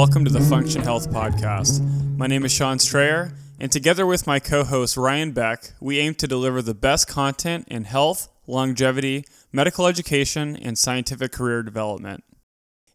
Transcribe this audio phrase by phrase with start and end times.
[0.00, 1.82] welcome to the Function Health Podcast.
[2.16, 6.14] My name is Sean Strayer, and together with my co host Ryan Beck, we aim
[6.14, 12.24] to deliver the best content in health, longevity, medical education, and scientific career development.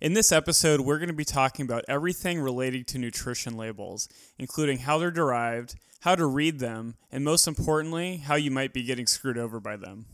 [0.01, 4.09] In this episode, we're going to be talking about everything relating to nutrition labels,
[4.39, 8.81] including how they're derived, how to read them, and most importantly, how you might be
[8.81, 10.07] getting screwed over by them.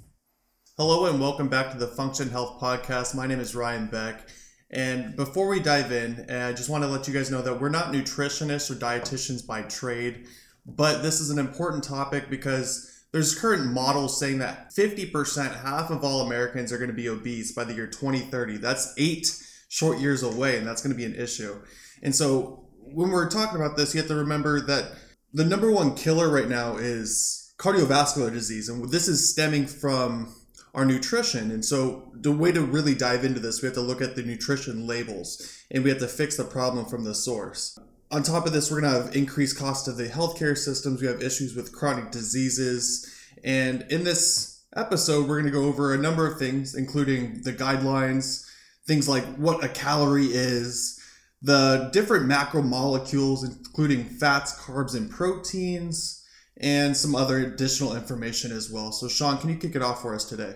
[0.75, 3.15] Hello, and welcome back to the Function Health Podcast.
[3.15, 4.27] My name is Ryan Beck.
[4.71, 7.59] And before we dive in, uh, I just want to let you guys know that
[7.59, 10.27] we're not nutritionists or dietitians by trade,
[10.65, 16.03] but this is an important topic because there's current models saying that 50%, half of
[16.05, 18.57] all Americans are going to be obese by the year 2030.
[18.57, 19.27] That's eight
[19.67, 21.61] short years away, and that's going to be an issue.
[22.01, 24.93] And so when we're talking about this, you have to remember that
[25.33, 28.69] the number one killer right now is cardiovascular disease.
[28.69, 30.33] And this is stemming from
[30.73, 31.51] our nutrition.
[31.51, 34.23] And so, the way to really dive into this, we have to look at the
[34.23, 37.77] nutrition labels and we have to fix the problem from the source.
[38.11, 41.01] On top of this, we're going to have increased cost of the healthcare systems.
[41.01, 43.09] We have issues with chronic diseases.
[43.43, 47.53] And in this episode, we're going to go over a number of things, including the
[47.53, 48.45] guidelines,
[48.85, 50.99] things like what a calorie is,
[51.41, 56.20] the different macromolecules, including fats, carbs, and proteins
[56.61, 58.91] and some other additional information as well.
[58.91, 60.55] So, Sean, can you kick it off for us today?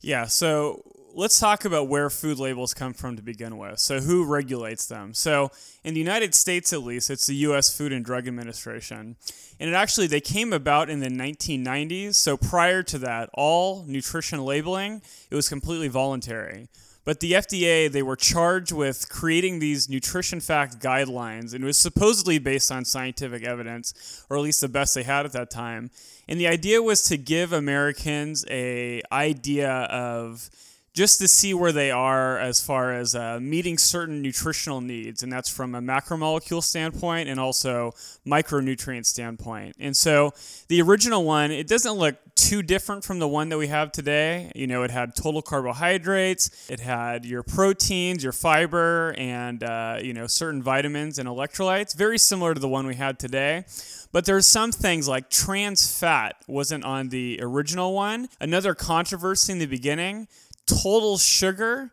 [0.00, 0.82] Yeah, so
[1.14, 3.80] let's talk about where food labels come from to begin with.
[3.80, 5.14] So, who regulates them?
[5.14, 5.50] So,
[5.82, 9.16] in the United States at least, it's the US Food and Drug Administration.
[9.58, 12.14] And it actually they came about in the 1990s.
[12.14, 16.68] So, prior to that, all nutrition labeling, it was completely voluntary.
[17.08, 21.78] But the FDA, they were charged with creating these nutrition fact guidelines, and it was
[21.78, 25.90] supposedly based on scientific evidence, or at least the best they had at that time.
[26.28, 30.50] And the idea was to give Americans a idea of
[30.98, 35.32] just to see where they are as far as uh, meeting certain nutritional needs, and
[35.32, 37.92] that's from a macromolecule standpoint and also
[38.26, 39.76] micronutrient standpoint.
[39.78, 40.32] And so
[40.66, 44.50] the original one, it doesn't look too different from the one that we have today.
[44.56, 50.12] You know, it had total carbohydrates, it had your proteins, your fiber, and uh, you
[50.12, 53.66] know certain vitamins and electrolytes, very similar to the one we had today.
[54.10, 58.28] But there's some things like trans fat wasn't on the original one.
[58.40, 60.26] Another controversy in the beginning
[60.68, 61.90] total sugar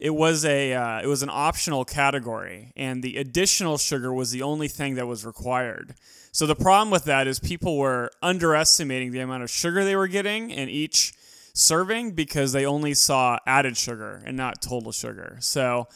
[0.00, 4.42] it was a uh, it was an optional category and the additional sugar was the
[4.42, 5.94] only thing that was required.
[6.32, 10.08] So the problem with that is people were underestimating the amount of sugar they were
[10.08, 11.12] getting in each
[11.52, 15.36] serving because they only saw added sugar and not total sugar.
[15.40, 15.86] So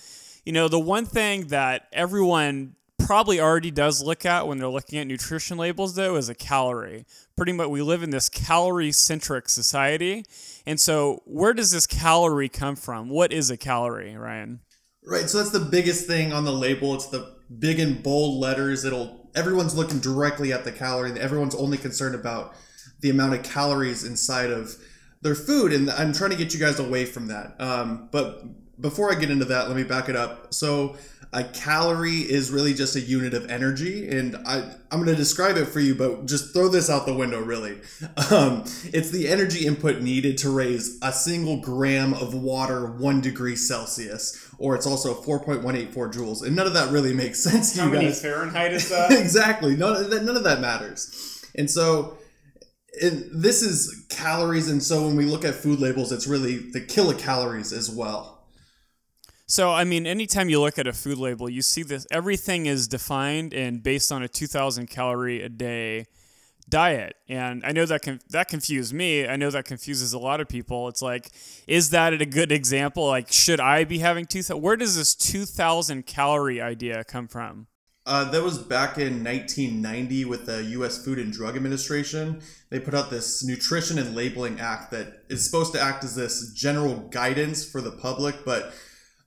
[0.45, 4.99] you know the one thing that everyone probably already does look at when they're looking
[4.99, 7.05] at nutrition labels though is a calorie.
[7.37, 10.25] Pretty much we live in this calorie centric society.
[10.67, 13.09] And so where does this calorie come from?
[13.09, 14.61] What is a calorie ryan?
[15.07, 16.95] Right so that's the biggest thing on the label.
[16.95, 18.85] It's the big and bold letters.
[18.85, 21.19] It'll everyone's looking directly at the calorie.
[21.19, 22.55] Everyone's only concerned about
[23.01, 24.77] the amount of calories inside of
[25.21, 27.61] their food and i'm trying to get you guys away from that.
[27.61, 28.45] Um, but
[28.81, 30.55] before i get into that let me back it up.
[30.55, 30.97] So
[31.35, 35.57] a calorie is really just a unit of energy and I, i'm going to describe
[35.57, 37.81] it for you but just throw this out the window really.
[38.31, 43.57] Um, it's the energy input needed to raise a single gram of water one degree
[43.57, 47.87] celsius or it's also 4.184 joules and none of that really makes sense to How
[47.87, 48.23] you many guys.
[48.23, 49.11] Fahrenheit is that?
[49.11, 49.77] Exactly.
[49.77, 51.45] None of, that, none of that matters.
[51.57, 52.17] And so
[53.03, 56.81] and this is calories and so when we look at food labels it's really the
[56.81, 58.34] kilocalories as well
[59.47, 62.89] so, I mean, anytime you look at a food label, you see this everything is
[62.89, 66.07] defined and based on a 2,000 calorie a day
[66.69, 67.17] diet.
[67.29, 69.27] And I know that can, that confused me.
[69.27, 70.89] I know that confuses a lot of people.
[70.89, 71.31] It's like,
[71.67, 73.07] is that a good example?
[73.07, 74.63] Like, should I be having 2,000?
[74.63, 77.67] Where does this 2,000 calorie idea come from?
[78.07, 81.03] Uh, that was back in 1990 with the U.S.
[81.03, 82.43] Food and Drug Administration.
[82.69, 86.53] They put out this Nutrition and Labeling Act that is supposed to act as this
[86.53, 88.75] general guidance for the public, but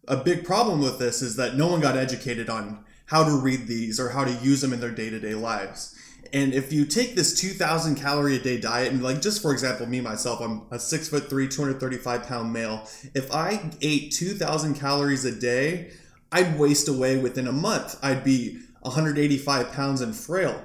[0.08, 3.68] a big problem with this is that no one got educated on how to read
[3.68, 5.96] these or how to use them in their day-to-day lives.
[6.34, 9.86] And if you take this 2000 calorie a day diet and like just for example
[9.86, 12.88] me myself i'm a six foot three 235 pound male.
[13.14, 15.92] If i ate 2000 calories a day
[16.34, 17.98] i'd waste away within a month.
[18.04, 20.62] I'd be 185 pounds and frail.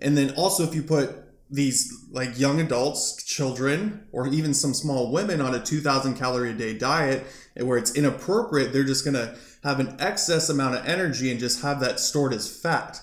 [0.00, 5.12] And then also if you put these like young adults, children, or even some small
[5.12, 9.36] women on a 2000 calorie a day diet where it's inappropriate, they're just going to
[9.62, 13.00] have an excess amount of energy and just have that stored as fat.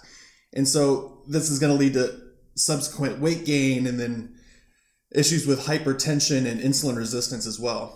[0.54, 2.20] And so this is going to lead to
[2.56, 4.36] subsequent weight gain and then
[5.16, 7.96] issues with hypertension and insulin resistance as well.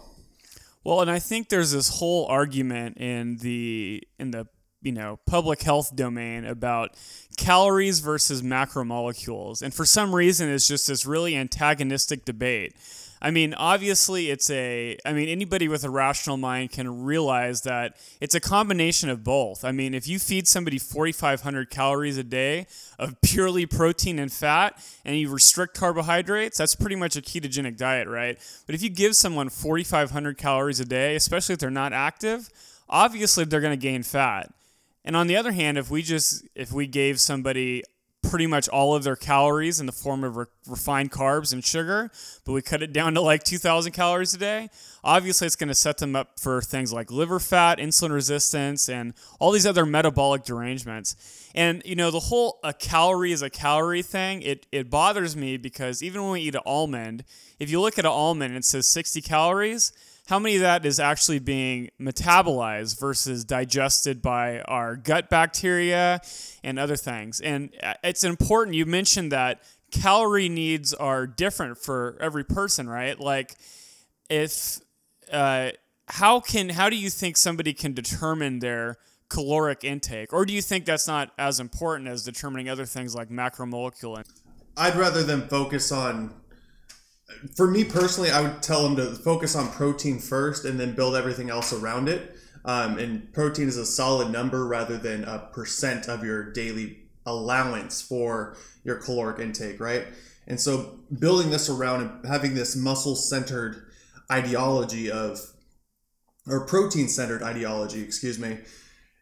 [0.84, 4.48] Well, and I think there's this whole argument in the in the
[4.82, 6.96] you know public health domain about
[7.38, 12.76] calories versus macromolecules and for some reason it's just this really antagonistic debate
[13.24, 14.98] I mean, obviously, it's a.
[15.06, 19.64] I mean, anybody with a rational mind can realize that it's a combination of both.
[19.64, 22.68] I mean, if you feed somebody 4,500 calories a day
[23.00, 28.10] of purely protein and fat, and you restrict carbohydrates, that's pretty much a ketogenic diet,
[28.10, 28.38] right?
[28.66, 32.50] But if you give someone 4,500 calories a day, especially if they're not active,
[32.90, 34.54] obviously they're going to gain fat.
[35.06, 37.84] And on the other hand, if we just if we gave somebody
[38.24, 42.10] pretty much all of their calories in the form of re- refined carbs and sugar,
[42.46, 44.70] but we cut it down to like 2,000 calories a day.
[45.04, 49.14] Obviously, it's going to set them up for things like liver fat, insulin resistance, and
[49.40, 51.50] all these other metabolic derangements.
[51.54, 54.42] And you know, the whole a calorie is a calorie thing.
[54.42, 57.24] It it bothers me because even when we eat an almond,
[57.60, 59.92] if you look at an almond and it says 60 calories
[60.28, 66.22] how many of that is actually being metabolized versus digested by our gut bacteria
[66.64, 67.42] and other things.
[67.42, 68.76] And uh, it's important.
[68.76, 69.62] You mentioned that
[69.92, 73.20] calorie needs are different for every person, right?
[73.20, 73.56] Like,
[74.30, 74.80] if
[75.32, 75.72] uh,
[76.08, 78.98] how can how do you think somebody can determine their
[79.30, 83.30] caloric intake, or do you think that's not as important as determining other things like
[83.30, 84.24] macromolecule?
[84.76, 86.34] I'd rather them focus on
[87.56, 91.16] for me personally, I would tell them to focus on protein first and then build
[91.16, 92.36] everything else around it.
[92.66, 98.02] Um, and protein is a solid number rather than a percent of your daily allowance
[98.02, 100.08] for your caloric intake, right?
[100.48, 103.86] And so building this around and having this muscle centered
[104.32, 105.40] ideology of,
[106.48, 108.60] or protein centered ideology, excuse me.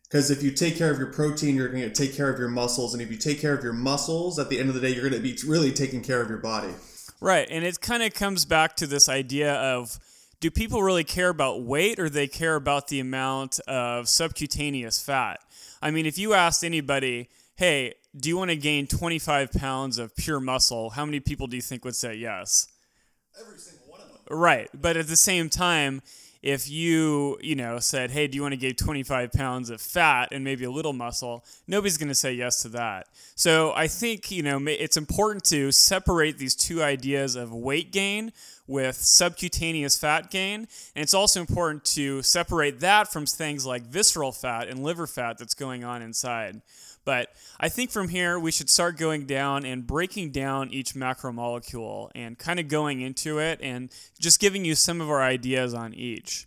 [0.04, 2.50] Because if you take care of your protein, you're going to take care of your
[2.50, 2.94] muscles.
[2.94, 5.10] And if you take care of your muscles, at the end of the day, you're
[5.10, 6.74] going to be really taking care of your body.
[7.22, 7.48] Right.
[7.50, 10.00] And it kind of comes back to this idea of
[10.40, 15.40] do people really care about weight or they care about the amount of subcutaneous fat?
[15.84, 20.16] I mean, if you asked anybody, hey, do you want to gain 25 pounds of
[20.16, 20.90] pure muscle?
[20.90, 22.68] How many people do you think would say yes?
[23.40, 24.38] Every single one of them.
[24.38, 24.68] Right.
[24.74, 26.02] But at the same time,
[26.42, 30.30] if you, you know, said, hey, do you want to gain 25 pounds of fat
[30.32, 33.08] and maybe a little muscle, nobody's going to say yes to that.
[33.36, 38.32] So I think, you know, it's important to separate these two ideas of weight gain
[38.66, 40.68] with subcutaneous fat gain.
[40.96, 45.38] And it's also important to separate that from things like visceral fat and liver fat
[45.38, 46.62] that's going on inside.
[47.04, 52.12] But I think from here, we should start going down and breaking down each macromolecule
[52.14, 55.94] and kind of going into it and just giving you some of our ideas on
[55.94, 56.46] each.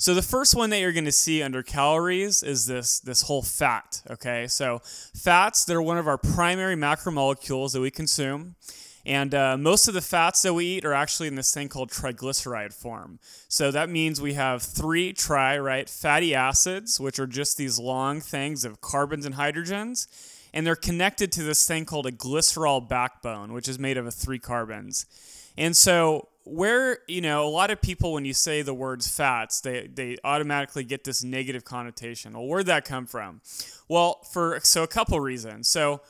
[0.00, 3.42] So the first one that you're going to see under calories is this this whole
[3.42, 4.46] fat, okay?
[4.46, 8.54] So fats, they're one of our primary macromolecules that we consume.
[9.06, 11.90] And uh, most of the fats that we eat are actually in this thing called
[11.90, 13.18] triglyceride form.
[13.48, 18.20] So that means we have three tri, right, fatty acids, which are just these long
[18.20, 20.06] things of carbons and hydrogens.
[20.52, 24.38] And they're connected to this thing called a glycerol backbone, which is made of three
[24.38, 25.06] carbons.
[25.56, 29.60] And so where you know a lot of people when you say the words fats
[29.60, 33.40] they they automatically get this negative connotation well where'd that come from
[33.86, 36.00] well for so a couple reasons so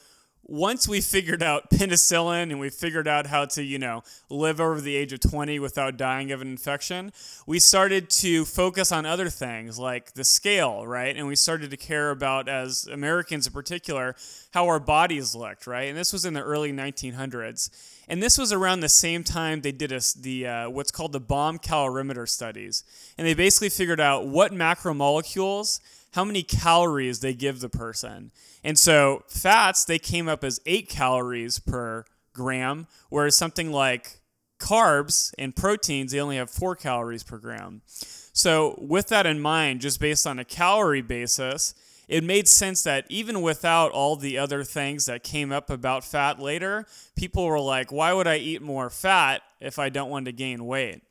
[0.49, 4.81] once we figured out penicillin and we figured out how to, you know, live over
[4.81, 7.13] the age of 20 without dying of an infection,
[7.47, 11.15] we started to focus on other things like the scale, right?
[11.15, 14.17] And we started to care about, as Americans in particular,
[14.53, 15.85] how our bodies looked, right?
[15.85, 17.69] And this was in the early 1900s.
[18.09, 21.21] And this was around the same time they did a, the uh, what's called the
[21.21, 22.85] bomb calorimeter studies.
[23.19, 25.81] And they basically figured out what macromolecules
[26.13, 28.31] how many calories they give the person.
[28.65, 34.21] And so fats, they came up as eight calories per gram, whereas something like
[34.59, 37.83] carbs and proteins, they only have four calories per gram.
[37.87, 41.75] So, with that in mind, just based on a calorie basis,
[42.07, 46.39] it made sense that even without all the other things that came up about fat
[46.39, 46.87] later,
[47.17, 50.65] people were like, why would I eat more fat if I don't want to gain
[50.65, 51.03] weight?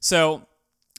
[0.00, 0.46] So,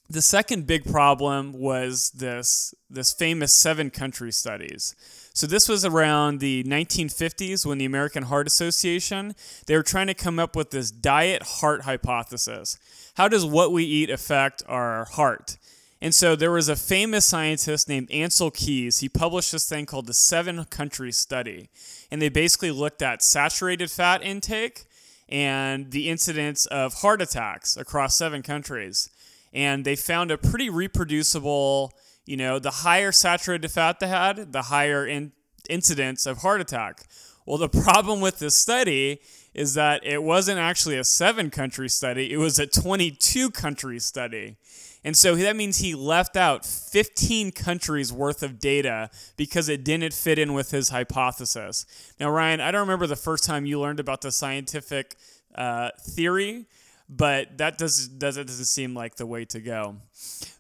[0.10, 4.96] the second big problem was this this famous seven country studies.
[5.34, 9.34] So this was around the 1950s when the American Heart Association
[9.66, 12.78] they were trying to come up with this diet heart hypothesis.
[13.16, 15.58] How does what we eat affect our heart?
[16.02, 19.00] And so there was a famous scientist named Ancel Keys.
[19.00, 21.70] He published this thing called the seven country study.
[22.12, 24.86] And they basically looked at saturated fat intake
[25.28, 29.10] and the incidence of heart attacks across seven countries
[29.56, 31.94] and they found a pretty reproducible,
[32.26, 35.32] you know, the higher saturated fat they had, the higher in-
[35.70, 37.06] incidence of heart attack.
[37.46, 39.22] Well, the problem with this study
[39.54, 44.58] is that it wasn't actually a seven country study, it was a 22 country study.
[45.06, 50.14] And so that means he left out 15 countries worth of data because it didn't
[50.14, 51.86] fit in with his hypothesis.
[52.20, 55.16] Now, Ryan, I don't remember the first time you learned about the scientific
[55.54, 56.66] uh, theory,
[57.10, 59.98] but that does, does, doesn't seem like the way to go.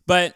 [0.06, 0.36] But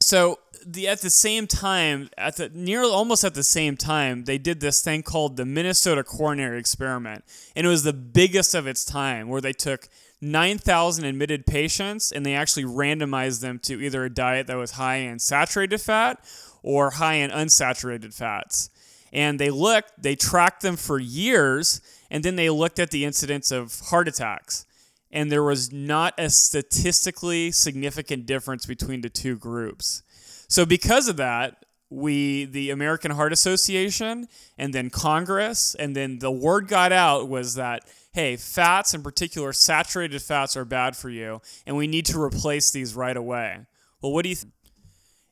[0.00, 4.36] so the at the same time at the near almost at the same time they
[4.36, 7.24] did this thing called the Minnesota coronary experiment
[7.54, 9.88] and it was the biggest of its time where they took
[10.20, 14.96] 9,000 admitted patients and they actually randomized them to either a diet that was high
[14.96, 16.18] in saturated fat
[16.62, 18.70] or high in unsaturated fats.
[19.12, 23.50] And they looked, they tracked them for years, and then they looked at the incidence
[23.50, 24.66] of heart attacks.
[25.10, 30.02] And there was not a statistically significant difference between the two groups.
[30.48, 34.26] So, because of that, we the American Heart Association
[34.58, 37.84] and then Congress and then the word got out was that
[38.16, 42.70] hey, fats, in particular saturated fats, are bad for you, and we need to replace
[42.70, 43.58] these right away.
[44.00, 44.54] Well, what do you think?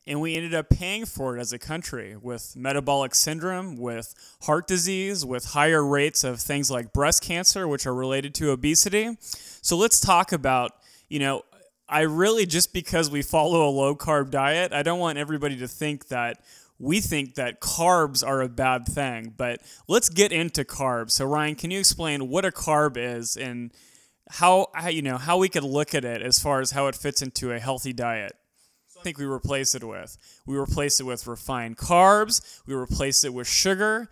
[0.07, 4.67] And we ended up paying for it as a country with metabolic syndrome, with heart
[4.67, 9.17] disease, with higher rates of things like breast cancer, which are related to obesity.
[9.19, 10.73] So let's talk about,
[11.09, 11.41] you know,
[11.89, 15.67] I really just because we follow a low carb diet, I don't want everybody to
[15.67, 16.39] think that
[16.77, 21.11] we think that carbs are a bad thing, but let's get into carbs.
[21.11, 23.71] So Ryan, can you explain what a carb is and
[24.29, 27.21] how, you know how we could look at it as far as how it fits
[27.21, 28.35] into a healthy diet?
[29.05, 30.17] Think we replace it with.
[30.47, 34.09] We replace it with refined carbs, we replace it with sugar,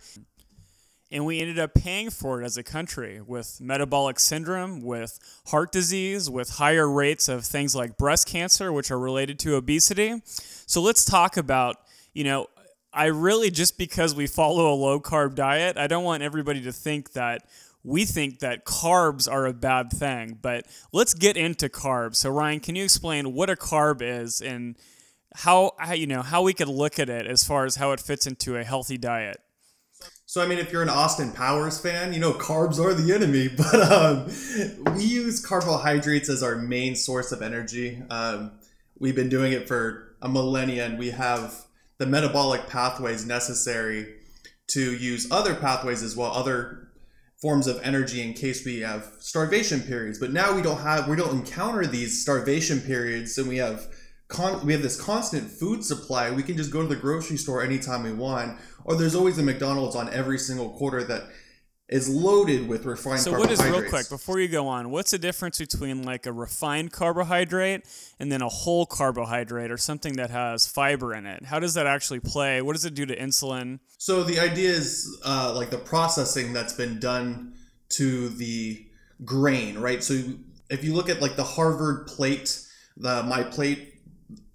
[1.10, 5.72] and we ended up paying for it as a country with metabolic syndrome, with heart
[5.72, 10.22] disease, with higher rates of things like breast cancer, which are related to obesity.
[10.24, 11.78] So let's talk about,
[12.12, 12.46] you know,
[12.92, 16.72] I really just because we follow a low carb diet, I don't want everybody to
[16.72, 17.48] think that
[17.84, 20.38] we think that carbs are a bad thing.
[20.40, 22.16] But let's get into carbs.
[22.16, 24.76] So Ryan, can you explain what a carb is and
[25.36, 28.26] how, you know how we could look at it as far as how it fits
[28.26, 29.36] into a healthy diet?
[30.26, 33.48] So I mean, if you're an Austin Powers fan, you know carbs are the enemy.
[33.56, 38.02] But um, we use carbohydrates as our main source of energy.
[38.10, 38.52] Um,
[38.98, 41.66] we've been doing it for a millennia, and we have
[41.98, 44.14] the metabolic pathways necessary
[44.68, 46.88] to use other pathways as well, other
[47.40, 50.18] forms of energy in case we have starvation periods.
[50.18, 53.86] But now we don't have, we don't encounter these starvation periods, and we have.
[54.26, 56.30] Con- we have this constant food supply.
[56.30, 59.42] We can just go to the grocery store anytime we want, or there's always a
[59.42, 61.24] McDonald's on every single quarter that
[61.88, 63.60] is loaded with refined carbohydrates.
[63.60, 66.32] so what is real quick before you go on what's the difference between like a
[66.32, 67.82] refined carbohydrate
[68.18, 71.44] and then a whole carbohydrate or something that has fiber in it?
[71.44, 72.62] How does that actually play?
[72.62, 73.80] What does it do to insulin?
[73.98, 77.54] So the idea is uh, like the processing that's been done
[77.90, 78.86] to the
[79.24, 80.02] grain right?
[80.02, 80.22] So
[80.70, 82.60] if you look at like the harvard plate
[82.96, 83.93] the my plate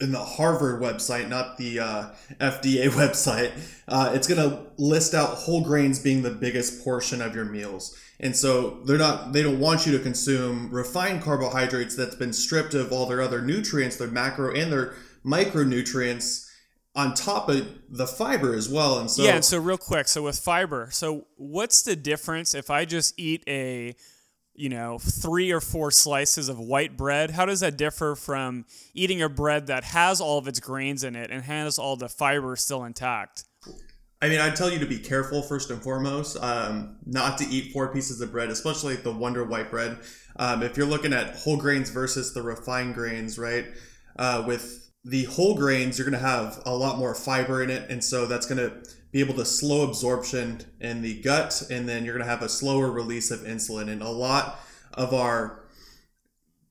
[0.02, 3.52] in the Harvard website, not the uh, FDA website,
[3.88, 7.98] uh, it's going to list out whole grains being the biggest portion of your meals.
[8.22, 12.74] And so they're not they don't want you to consume refined carbohydrates that's been stripped
[12.74, 14.94] of all their other nutrients, their macro and their
[15.26, 16.50] micronutrients
[16.96, 19.00] on top of the fiber as well.
[19.00, 22.70] And so Yeah, and so real quick, so with fiber, so what's the difference if
[22.70, 23.96] I just eat a
[24.60, 29.22] you know, three or four slices of white bread, how does that differ from eating
[29.22, 32.58] a bread that has all of its grains in it and has all the fiber
[32.58, 33.46] still intact?
[34.22, 37.72] I mean, I'd tell you to be careful first and foremost, um, not to eat
[37.72, 39.98] four pieces of bread, especially the Wonder White bread.
[40.36, 43.66] Um, if you're looking at whole grains versus the refined grains, right?
[44.18, 47.90] Uh, with the whole grains, you're going to have a lot more fiber in it,
[47.90, 52.06] and so that's going to be able to slow absorption in the gut, and then
[52.06, 53.90] you're going to have a slower release of insulin.
[53.90, 54.60] And a lot
[54.94, 55.64] of our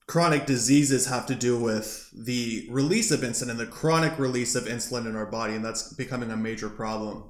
[0.07, 4.65] chronic diseases have to do with the release of insulin, and the chronic release of
[4.65, 7.25] insulin in our body, and that's becoming a major problem.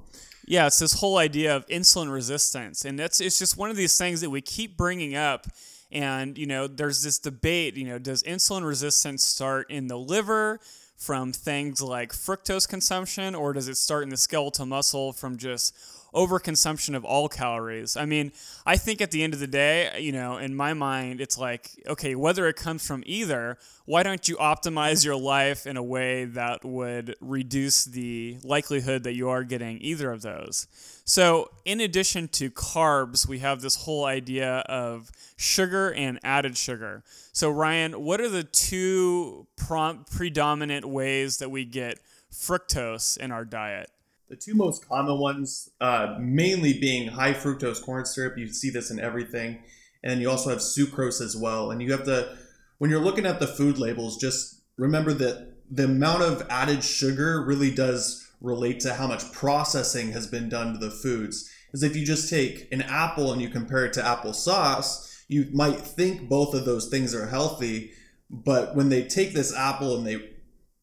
[0.47, 3.99] Yeah, it's this whole idea of insulin resistance, and that's it's just one of these
[3.99, 5.47] things that we keep bringing up.
[5.91, 7.77] And you know, there's this debate.
[7.77, 10.61] You know, does insulin resistance start in the liver?
[10.99, 15.75] From things like fructose consumption, or does it start in the skeletal muscle from just
[16.15, 17.97] overconsumption of all calories?
[17.97, 18.33] I mean,
[18.67, 21.71] I think at the end of the day, you know, in my mind, it's like,
[21.87, 26.25] okay, whether it comes from either, why don't you optimize your life in a way
[26.27, 30.67] that would reduce the likelihood that you are getting either of those?
[31.05, 37.03] So, in addition to carbs, we have this whole idea of sugar and added sugar.
[37.33, 41.99] So, Ryan, what are the two prom- predominant ways that we get
[42.31, 43.91] fructose in our diet?
[44.29, 48.37] The two most common ones, uh, mainly being high fructose corn syrup.
[48.37, 49.61] You see this in everything.
[50.05, 51.71] And you also have sucrose as well.
[51.71, 52.37] And you have to,
[52.79, 57.43] when you're looking at the food labels, just remember that the amount of added sugar
[57.45, 61.51] really does relate to how much processing has been done to the foods.
[61.67, 65.81] Because if you just take an apple and you compare it to applesauce, you might
[65.81, 67.93] think both of those things are healthy,
[68.31, 70.31] but when they take this apple and they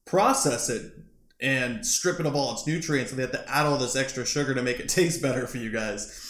[0.05, 0.94] process it
[1.45, 4.25] and strip it of all its nutrients, and they have to add all this extra
[4.25, 6.21] sugar to make it taste better for you guys.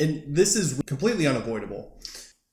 [0.00, 1.94] And this is completely unavoidable.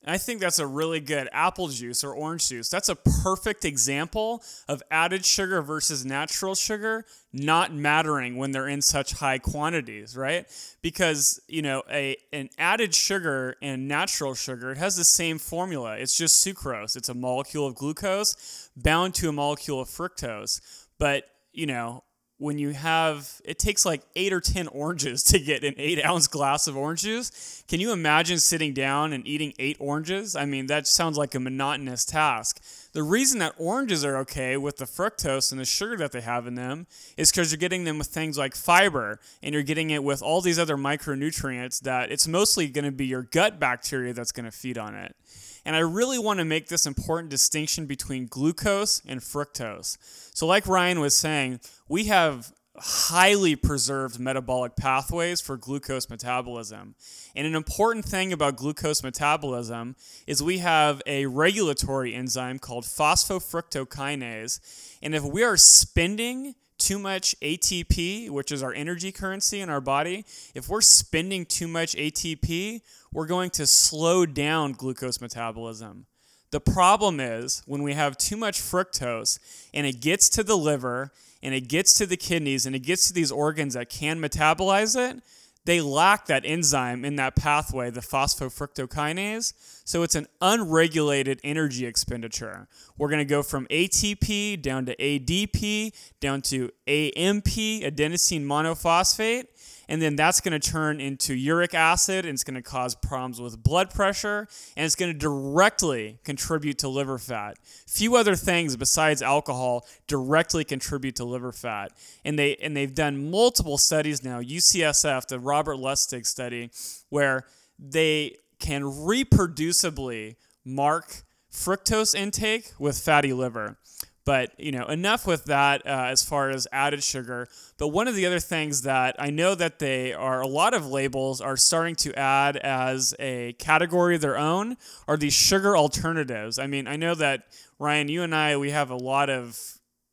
[0.07, 2.69] I think that's a really good apple juice or orange juice.
[2.69, 8.83] That's a perfect example of added sugar versus natural sugar not mattering when they're in
[8.83, 10.45] such high quantities, right?
[10.83, 15.95] Because, you know, a an added sugar and natural sugar, it has the same formula.
[15.95, 16.95] It's just sucrose.
[16.95, 20.61] It's a molecule of glucose bound to a molecule of fructose.
[20.99, 21.23] But,
[21.55, 22.03] you know,
[22.37, 26.27] when you have it takes like eight or ten oranges to get an eight ounce
[26.27, 27.63] glass of orange juice.
[27.67, 30.35] Can you imagine sitting down and eating eight oranges?
[30.35, 32.61] I mean that sounds like a monotonous task.
[32.91, 36.45] The reason that oranges are okay with the fructose and the sugar that they have
[36.45, 40.03] in them is because you're getting them with things like fiber and you're getting it
[40.03, 44.31] with all these other micronutrients that it's mostly going to be your gut bacteria that's
[44.31, 45.15] going to feed on it
[45.65, 49.97] and I really want to make this important distinction between glucose and fructose.
[50.33, 56.95] So, like Ryan was saying, we have highly preserved metabolic pathways for glucose metabolism.
[57.35, 59.95] And an important thing about glucose metabolism
[60.27, 64.59] is we have a regulatory enzyme called phosphofructokinase.
[65.01, 69.81] And if we are spending too much ATP, which is our energy currency in our
[69.81, 72.81] body, if we're spending too much ATP,
[73.15, 76.05] we're going to slow down glucose metabolism.
[76.51, 79.39] The problem is when we have too much fructose
[79.73, 83.07] and it gets to the liver and it gets to the kidneys and it gets
[83.07, 85.23] to these organs that can metabolize it,
[85.63, 89.53] they lack that enzyme in that pathway, the phosphofructokinase.
[89.85, 92.67] So it's an unregulated energy expenditure.
[92.97, 99.45] We're going to go from ATP down to ADP, down to AMP, adenosine monophosphate,
[99.87, 103.39] and then that's going to turn into uric acid and it's going to cause problems
[103.39, 107.57] with blood pressure and it's going to directly contribute to liver fat.
[107.87, 111.91] Few other things besides alcohol directly contribute to liver fat.
[112.23, 116.71] And they and they've done multiple studies now UCSF the Robert Lustig study
[117.09, 117.45] where
[117.77, 123.77] they can reproducibly mark fructose intake with fatty liver
[124.25, 127.47] but you know, enough with that uh, as far as added sugar.
[127.77, 130.87] But one of the other things that I know that they are a lot of
[130.87, 136.57] labels are starting to add as a category of their own are these sugar alternatives.
[136.57, 137.43] I mean, I know that
[137.77, 139.59] Ryan, you and I, we have a lot of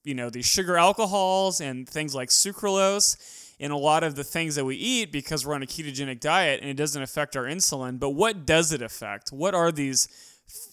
[0.04, 3.16] you know these sugar alcohols and things like sucralose
[3.58, 6.60] in a lot of the things that we eat because we're on a ketogenic diet
[6.60, 7.98] and it doesn't affect our insulin.
[7.98, 9.30] But what does it affect?
[9.30, 10.08] What are these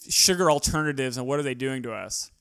[0.10, 2.32] sugar alternatives and what are they doing to us?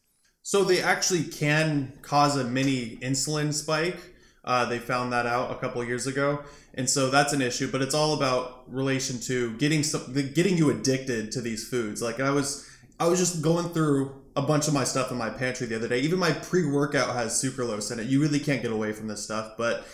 [0.49, 3.99] So they actually can cause a mini insulin spike.
[4.43, 7.71] Uh, they found that out a couple years ago, and so that's an issue.
[7.71, 12.01] But it's all about relation to getting some, getting you addicted to these foods.
[12.01, 12.67] Like I was,
[12.99, 15.87] I was just going through a bunch of my stuff in my pantry the other
[15.87, 16.01] day.
[16.01, 18.07] Even my pre-workout has sucralose in it.
[18.07, 19.85] You really can't get away from this stuff, but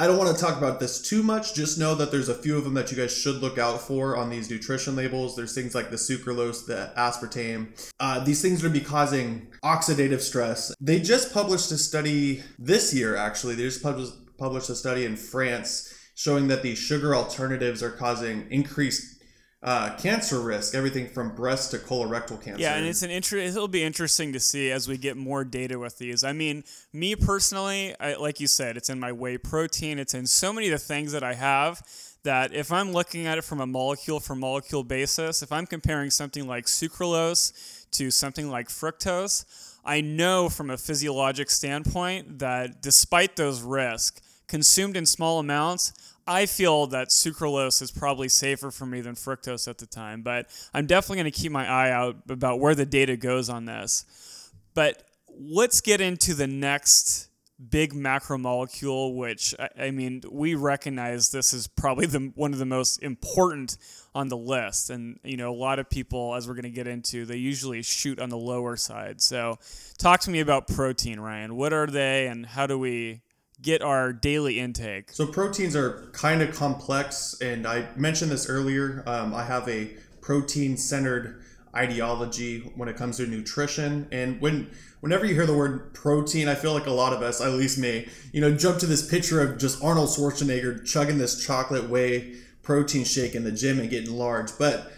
[0.00, 1.54] I don't want to talk about this too much.
[1.54, 4.16] Just know that there's a few of them that you guys should look out for
[4.16, 5.34] on these nutrition labels.
[5.34, 7.90] There's things like the sucralose, the aspartame.
[7.98, 10.72] Uh, these things are going to be causing oxidative stress.
[10.80, 13.56] They just published a study this year, actually.
[13.56, 18.46] They just published, published a study in France showing that these sugar alternatives are causing
[18.52, 19.17] increased
[19.60, 22.62] uh, cancer risk, everything from breast to colorectal cancer.
[22.62, 25.78] Yeah, and it's an inter- It'll be interesting to see as we get more data
[25.78, 26.22] with these.
[26.22, 29.98] I mean, me personally, I, like you said, it's in my whey protein.
[29.98, 31.82] It's in so many of the things that I have
[32.22, 36.10] that if I'm looking at it from a molecule for molecule basis, if I'm comparing
[36.10, 39.44] something like sucralose to something like fructose,
[39.84, 45.92] I know from a physiologic standpoint that despite those risks, consumed in small amounts,
[46.28, 50.46] I feel that sucralose is probably safer for me than fructose at the time, but
[50.74, 54.04] I'm definitely going to keep my eye out about where the data goes on this.
[54.74, 55.02] But
[55.40, 57.28] let's get into the next
[57.70, 63.02] big macromolecule, which I, mean, we recognize this is probably the one of the most
[63.02, 63.78] important
[64.14, 64.90] on the list.
[64.90, 67.82] And you know, a lot of people, as we're going to get into, they usually
[67.82, 69.22] shoot on the lower side.
[69.22, 69.58] So,
[69.96, 71.56] talk to me about protein, Ryan.
[71.56, 73.22] What are they, and how do we
[73.60, 75.12] get our daily intake?
[75.12, 79.02] So proteins are kind of complex, and I mentioned this earlier.
[79.06, 81.42] Um, I have a protein-centered
[81.74, 86.54] ideology when it comes to nutrition, and when whenever you hear the word protein, I
[86.54, 89.40] feel like a lot of us, at least me, you know, jump to this picture
[89.40, 94.12] of just Arnold Schwarzenegger chugging this chocolate whey protein shake in the gym and getting
[94.12, 94.92] large, but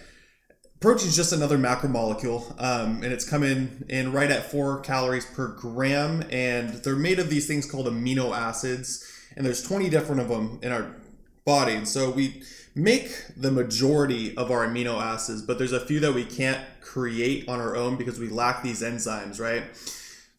[0.81, 5.49] protein is just another macromolecule, um, and it's coming in right at four calories per
[5.49, 10.29] gram, and they're made of these things called amino acids, and there's 20 different of
[10.29, 10.97] them in our
[11.45, 11.75] body.
[11.75, 12.43] And so we
[12.75, 17.49] make the majority of our amino acids, but there's a few that we can't create
[17.49, 19.64] on our own because we lack these enzymes, right?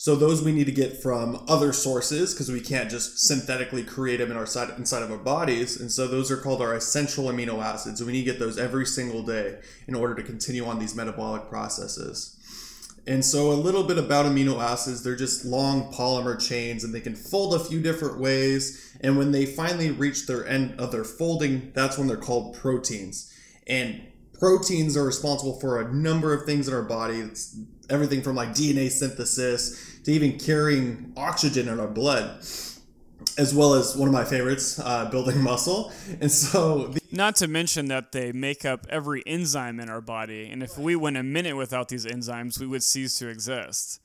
[0.02, 4.18] So those we need to get from other sources because we can't just synthetically create
[4.18, 5.80] them in our side inside of our bodies.
[5.80, 8.04] And so those are called our essential amino acids.
[8.04, 11.50] We need to get those every single day in order to continue on these metabolic
[11.50, 12.36] processes.
[13.06, 17.02] And so a little bit about amino acids, they're just long polymer chains and they
[17.02, 18.98] can fold a few different ways.
[19.02, 23.32] And when they finally reach their end of their folding, that's when they're called proteins.
[23.68, 24.02] And
[24.40, 27.20] proteins are responsible for a number of things in our body.
[27.20, 27.56] It's
[27.92, 32.40] everything from like DNA synthesis to even carrying oxygen in our blood,
[33.38, 35.92] as well as one of my favorites, uh, building muscle.
[36.20, 40.50] And so, the- not to mention that they make up every enzyme in our body,
[40.50, 44.00] and if we went a minute without these enzymes, we would cease to exist.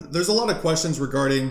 [0.00, 1.50] There's a lot of questions regarding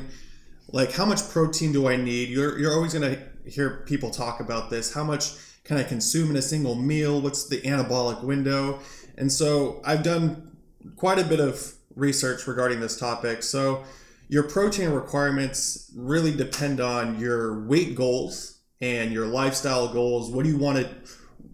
[0.72, 2.30] like how much protein do I need?
[2.30, 4.94] You're you're always going to hear people talk about this.
[4.94, 7.22] How much can I consume in a single meal?
[7.22, 8.80] What's the anabolic window?
[9.18, 10.56] And so I've done
[10.96, 13.44] quite a bit of research regarding this topic.
[13.44, 13.84] So,
[14.28, 20.30] your protein requirements really depend on your weight goals and your lifestyle goals.
[20.30, 20.90] What do you want to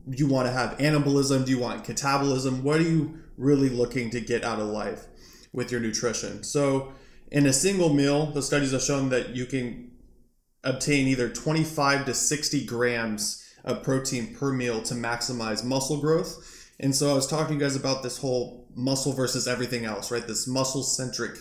[0.10, 1.46] do you want to have anabolism?
[1.46, 2.62] Do you want catabolism?
[2.62, 5.06] What are you really looking to get out of life
[5.52, 6.44] with your nutrition?
[6.44, 6.94] So,
[7.32, 9.92] in a single meal, the studies have shown that you can
[10.64, 16.72] obtain either 25 to 60 grams of protein per meal to maximize muscle growth.
[16.80, 20.12] And so I was talking to you guys about this whole muscle versus everything else,
[20.12, 20.28] right?
[20.28, 21.38] This muscle centric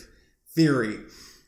[0.55, 0.99] theory.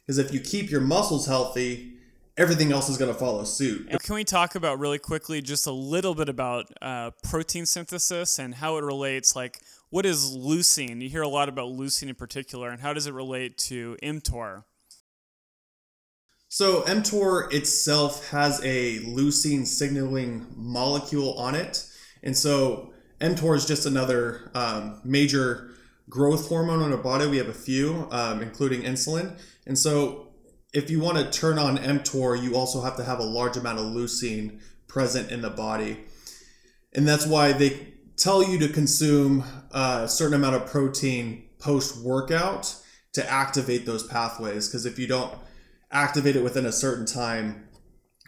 [0.07, 1.93] is if you keep your muscles healthy,
[2.37, 3.89] everything else is going to follow suit.
[4.03, 8.55] Can we talk about really quickly just a little bit about uh, protein synthesis and
[8.55, 9.35] how it relates?
[9.35, 11.01] Like, what is leucine?
[11.01, 14.63] You hear a lot about leucine in particular, and how does it relate to mTOR?
[16.49, 21.85] So, mTOR itself has a leucine signaling molecule on it.
[22.23, 25.66] And so, mTOR is just another um, major
[26.09, 27.27] growth hormone in our body.
[27.27, 29.39] We have a few, um, including insulin.
[29.65, 30.27] And so,
[30.73, 33.79] if you want to turn on mTOR, you also have to have a large amount
[33.79, 36.05] of leucine present in the body.
[36.93, 42.75] And that's why they tell you to consume a certain amount of protein post workout
[43.13, 44.67] to activate those pathways.
[44.67, 45.33] Because if you don't
[45.91, 47.67] activate it within a certain time,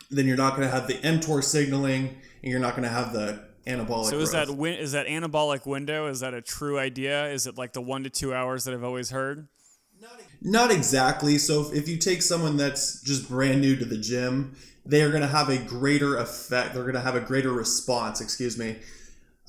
[0.10, 3.13] then you're not going to have the mTOR signaling and you're not going to have
[3.13, 4.10] the anabolic.
[4.10, 4.48] So is growth.
[4.48, 6.08] that win- is that anabolic window?
[6.08, 7.28] Is that a true idea?
[7.32, 9.48] Is it like the one to two hours that I've always heard?
[10.42, 11.38] Not exactly.
[11.38, 14.56] So if you take someone that's just brand new to the gym,
[14.86, 16.74] they are going to have a greater effect.
[16.74, 18.22] They're going to have a greater response.
[18.22, 18.78] Excuse me.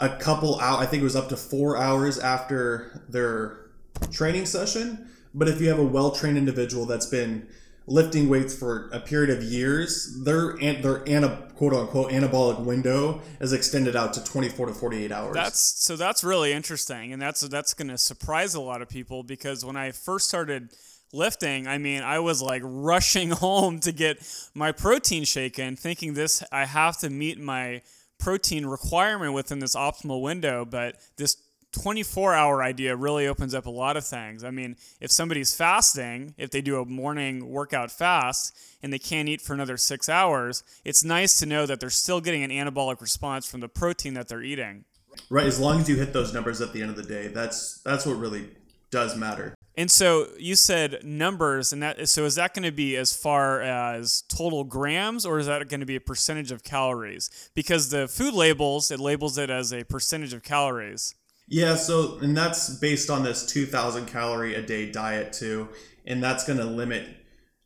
[0.00, 0.80] A couple out.
[0.80, 3.70] I think it was up to four hours after their
[4.10, 5.08] training session.
[5.32, 7.46] But if you have a well trained individual that's been
[7.90, 13.52] lifting weights for a period of years, their their ana, quote unquote anabolic window is
[13.52, 15.34] extended out to 24 to 48 hours.
[15.34, 19.22] That's so that's really interesting, and that's that's going to surprise a lot of people
[19.22, 20.70] because when I first started
[21.12, 24.18] lifting, I mean, I was like rushing home to get
[24.54, 27.82] my protein shaken, thinking this I have to meet my
[28.18, 31.36] protein requirement within this optimal window, but this
[31.72, 34.44] 24 hour idea really opens up a lot of things.
[34.44, 39.28] I mean, if somebody's fasting, if they do a morning workout fast and they can't
[39.28, 43.00] eat for another six hours, it's nice to know that they're still getting an anabolic
[43.00, 44.84] response from the protein that they're eating.
[45.28, 45.46] Right.
[45.46, 48.06] As long as you hit those numbers at the end of the day, that's that's
[48.06, 48.48] what really
[48.90, 49.54] does matter.
[49.76, 53.60] And so you said numbers, and that so is that going to be as far
[53.60, 57.50] as total grams, or is that going to be a percentage of calories?
[57.54, 61.14] Because the food labels it labels it as a percentage of calories.
[61.50, 65.68] Yeah, so and that's based on this 2000 calorie a day diet too,
[66.06, 67.08] and that's going to limit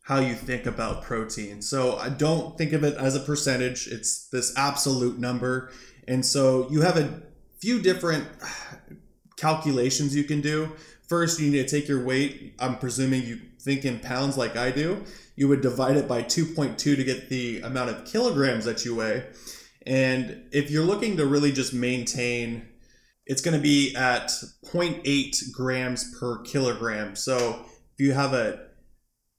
[0.01, 1.61] how you think about protein.
[1.61, 5.71] So I don't think of it as a percentage, it's this absolute number.
[6.07, 7.21] And so you have a
[7.59, 8.27] few different
[9.37, 10.71] calculations you can do.
[11.07, 12.55] First, you need to take your weight.
[12.59, 15.03] I'm presuming you think in pounds like I do.
[15.35, 19.25] You would divide it by 2.2 to get the amount of kilograms that you weigh.
[19.85, 22.67] And if you're looking to really just maintain
[23.25, 24.27] it's going to be at
[24.65, 27.15] 0.8 grams per kilogram.
[27.15, 28.67] So if you have a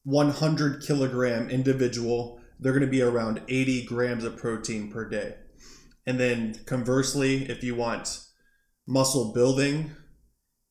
[0.05, 5.35] 100 kilogram individual, they're going to be around 80 grams of protein per day.
[6.07, 8.21] And then conversely, if you want
[8.87, 9.91] muscle building,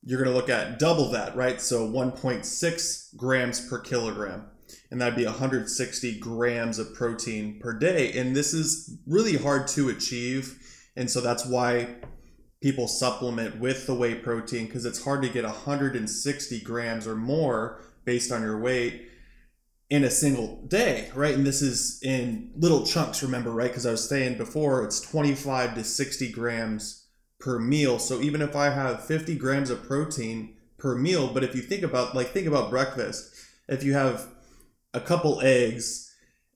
[0.02, 1.60] you're going to look at double that, right?
[1.60, 4.46] So 1.6 grams per kilogram.
[4.90, 8.12] And that'd be 160 grams of protein per day.
[8.18, 10.58] And this is really hard to achieve.
[10.96, 11.96] And so that's why
[12.60, 17.80] people supplement with the whey protein because it's hard to get 160 grams or more
[18.04, 19.08] based on your weight
[19.88, 21.34] in a single day, right?
[21.34, 23.70] And this is in little chunks, remember, right?
[23.70, 27.06] Because I was saying before, it's 25 to 60 grams
[27.38, 27.98] per meal.
[27.98, 31.82] So even if I have 50 grams of protein per meal, but if you think
[31.82, 33.32] about, like, think about breakfast,
[33.68, 34.26] if you have
[34.92, 36.05] a couple eggs,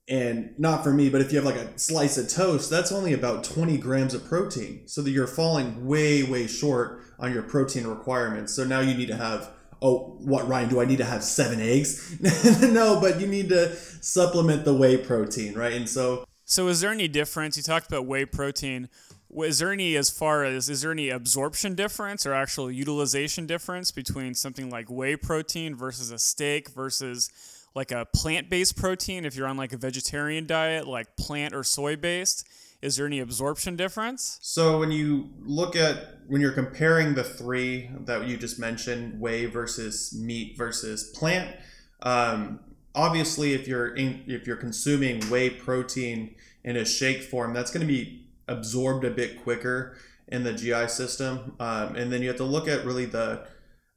[0.08, 3.12] and not for me, but if you have like a slice of toast, that's only
[3.12, 4.82] about 20 grams of protein.
[4.86, 8.52] So that you're falling way, way short on your protein requirements.
[8.52, 9.50] So now you need to have
[9.82, 12.18] oh, what, Ryan, do I need to have seven eggs?
[12.62, 15.72] no, but you need to supplement the whey protein, right?
[15.72, 16.24] And so.
[16.44, 17.56] So, is there any difference?
[17.56, 18.88] You talked about whey protein.
[19.36, 23.92] Is there any, as far as, is there any absorption difference or actual utilization difference
[23.92, 27.30] between something like whey protein versus a steak versus
[27.74, 31.64] like a plant based protein if you're on like a vegetarian diet, like plant or
[31.64, 32.46] soy based?
[32.82, 34.38] Is there any absorption difference?
[34.40, 39.46] So when you look at when you're comparing the three that you just mentioned, whey
[39.46, 41.56] versus meat versus plant,
[42.02, 42.60] um,
[42.94, 47.86] obviously if you're in, if you're consuming whey protein in a shake form, that's going
[47.86, 49.96] to be absorbed a bit quicker
[50.28, 53.46] in the GI system, um, and then you have to look at really the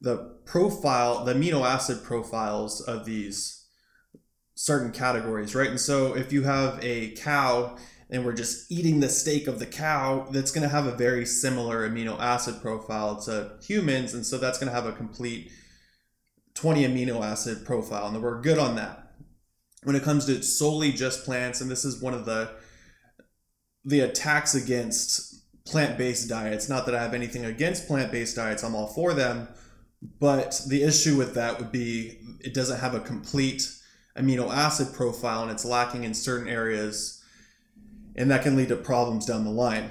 [0.02, 3.63] the profile, the amino acid profiles of these
[4.56, 5.70] certain categories, right?
[5.70, 7.78] And so if you have a cow
[8.10, 11.26] and we're just eating the steak of the cow, that's going to have a very
[11.26, 14.14] similar amino acid profile to humans.
[14.14, 15.52] And so that's going to have a complete
[16.56, 18.08] 20 amino acid profile.
[18.08, 19.00] And we're good on that.
[19.84, 22.52] When it comes to solely just plants, and this is one of the
[23.86, 26.70] the attacks against plant-based diets.
[26.70, 29.50] Not that I have anything against plant-based diets, I'm all for them.
[30.20, 33.70] But the issue with that would be it doesn't have a complete
[34.18, 37.24] amino acid profile and it's lacking in certain areas
[38.16, 39.90] and that can lead to problems down the line.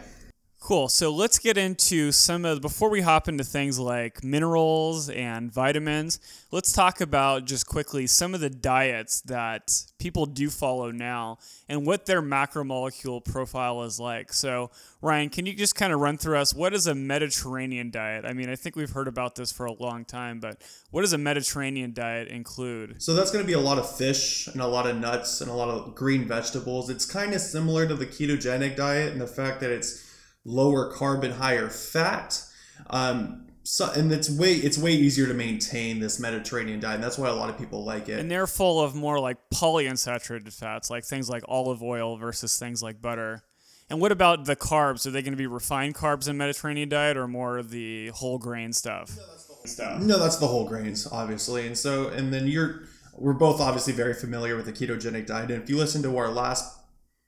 [0.63, 0.89] Cool.
[0.89, 6.21] So let's get into some of before we hop into things like minerals and vitamins.
[6.53, 11.85] Let's talk about just quickly some of the diets that people do follow now and
[11.85, 14.33] what their macromolecule profile is like.
[14.33, 14.71] So,
[15.01, 18.25] Ryan, can you just kind of run through us what is a Mediterranean diet?
[18.25, 21.13] I mean, I think we've heard about this for a long time, but what does
[21.13, 23.03] a Mediterranean diet include?
[23.03, 25.51] So that's going to be a lot of fish and a lot of nuts and
[25.51, 26.89] a lot of green vegetables.
[26.89, 30.12] It's kind of similar to the ketogenic diet in the fact that it's
[30.45, 32.43] lower carbon, higher fat.
[32.91, 37.17] Um, so, and it's way it's way easier to maintain this Mediterranean diet, and that's
[37.17, 38.19] why a lot of people like it.
[38.19, 42.83] And they're full of more like polyunsaturated fats, like things like olive oil versus things
[42.83, 43.45] like butter.
[43.89, 45.07] And what about the carbs?
[45.07, 48.39] Are they going to be refined carbs in Mediterranean diet, or more of the whole
[48.39, 49.11] grain stuff?
[49.17, 50.03] No, that's the whole, stuff.
[50.03, 51.67] No, that's the whole grains, obviously.
[51.67, 52.83] And so, and then you're
[53.17, 55.51] we're both obviously very familiar with the ketogenic diet.
[55.51, 56.82] And if you listen to our last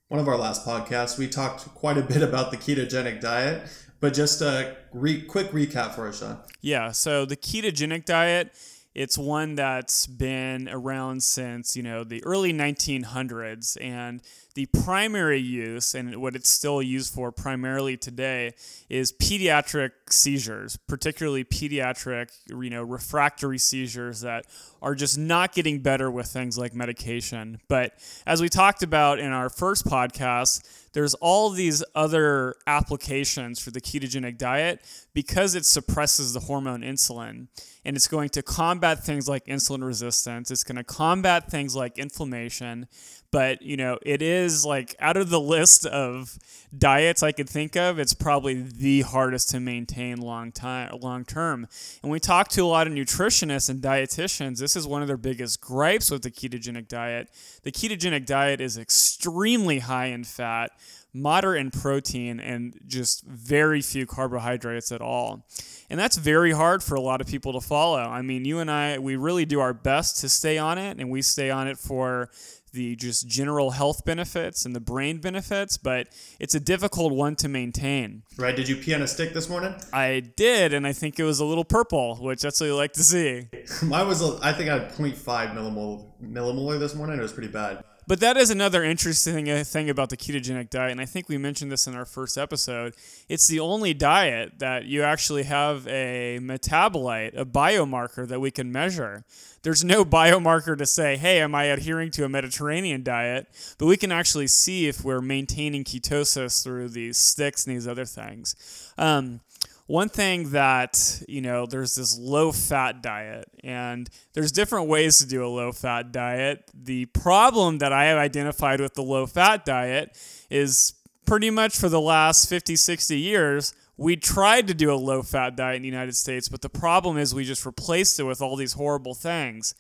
[0.08, 3.68] one of our last podcasts, we talked quite a bit about the ketogenic diet.
[4.00, 6.38] But just a re- quick recap for us, Sean.
[6.60, 6.92] Yeah.
[6.92, 8.52] So the ketogenic diet,
[8.94, 14.22] it's one that's been around since you know the early 1900s, and
[14.54, 18.54] the primary use and what it's still used for primarily today
[18.88, 24.46] is pediatric seizures, particularly pediatric, you know, refractory seizures that
[24.80, 27.58] are just not getting better with things like medication.
[27.68, 27.94] But
[28.26, 30.62] as we talked about in our first podcast,
[30.94, 34.80] there's all these other applications for the ketogenic diet
[35.12, 37.48] because it suppresses the hormone insulin
[37.84, 40.50] and it's going to combat things like insulin resistance.
[40.50, 42.86] It's going to combat things like inflammation
[43.34, 46.38] but you know it is like out of the list of
[46.78, 51.66] diets i could think of it's probably the hardest to maintain long time long term
[52.04, 55.16] and we talk to a lot of nutritionists and dietitians this is one of their
[55.16, 57.28] biggest gripes with the ketogenic diet
[57.64, 60.70] the ketogenic diet is extremely high in fat
[61.14, 65.46] moderate in protein and just very few carbohydrates at all.
[65.88, 68.00] And that's very hard for a lot of people to follow.
[68.00, 71.10] I mean, you and I, we really do our best to stay on it, and
[71.10, 72.30] we stay on it for
[72.74, 76.08] the just general health benefits and the brain benefits, but
[76.38, 78.22] it's a difficult one to maintain.
[78.36, 78.54] Right.
[78.54, 79.74] Did you pee on a stick this morning?
[79.92, 82.92] I did, and I think it was a little purple, which that's what you like
[82.94, 83.48] to see.
[83.82, 87.18] Mine was, I think I had 0.5 millimolar, millimolar this morning.
[87.18, 87.82] It was pretty bad.
[88.06, 91.38] But that is another interesting uh, thing about the ketogenic diet, and I think we
[91.38, 92.94] mentioned this in our first episode.
[93.28, 98.70] It's the only diet that you actually have a metabolite, a biomarker that we can
[98.70, 99.24] measure.
[99.62, 103.46] There's no biomarker to say, hey, am I adhering to a Mediterranean diet?
[103.78, 108.04] But we can actually see if we're maintaining ketosis through these sticks and these other
[108.04, 108.92] things.
[108.98, 109.40] Um,
[109.86, 115.26] one thing that you know there's this low fat diet and there's different ways to
[115.26, 119.64] do a low fat diet the problem that i have identified with the low fat
[119.64, 120.16] diet
[120.50, 120.94] is
[121.26, 125.56] pretty much for the last 50 60 years we tried to do a low fat
[125.56, 128.56] diet in the United States, but the problem is we just replaced it with all
[128.56, 129.74] these horrible things.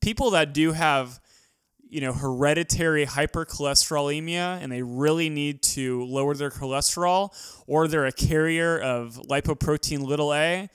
[0.00, 1.20] People that do have
[1.90, 7.30] you know, hereditary hypercholesterolemia and they really need to lower their cholesterol,
[7.66, 10.68] or they're a carrier of lipoprotein little a,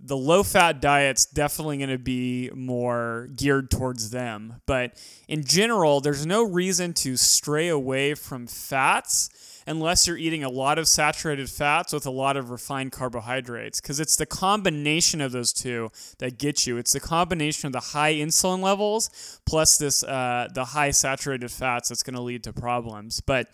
[0.00, 4.60] the low fat diet's definitely going to be more geared towards them.
[4.66, 9.30] But in general, there's no reason to stray away from fats
[9.68, 14.00] unless you're eating a lot of saturated fats with a lot of refined carbohydrates because
[14.00, 16.78] it's the combination of those two that gets you.
[16.78, 21.90] It's the combination of the high insulin levels plus this uh, the high saturated fats
[21.90, 23.20] that's going to lead to problems.
[23.20, 23.48] But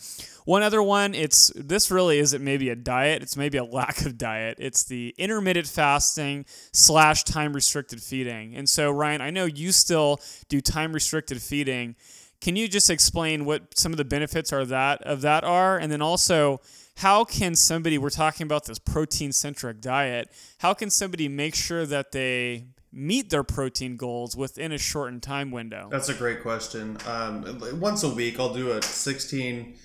[0.45, 4.17] one other one it's this really isn't maybe a diet it's maybe a lack of
[4.17, 4.57] diet.
[4.61, 8.55] It's the intermittent fasting slash time restricted feeding.
[8.55, 11.97] And so ryan i know you still do time restricted feeding
[12.45, 15.91] can you just explain what some of the benefits are that of that are, and
[15.91, 16.61] then also
[16.99, 20.31] how can somebody we're talking about this protein centric diet?
[20.59, 25.53] How can somebody make sure that they meet their protein goals within a shortened time
[25.53, 25.89] window?
[25.91, 26.99] That's a great question.
[27.07, 29.79] Um, once a week, I'll do a 16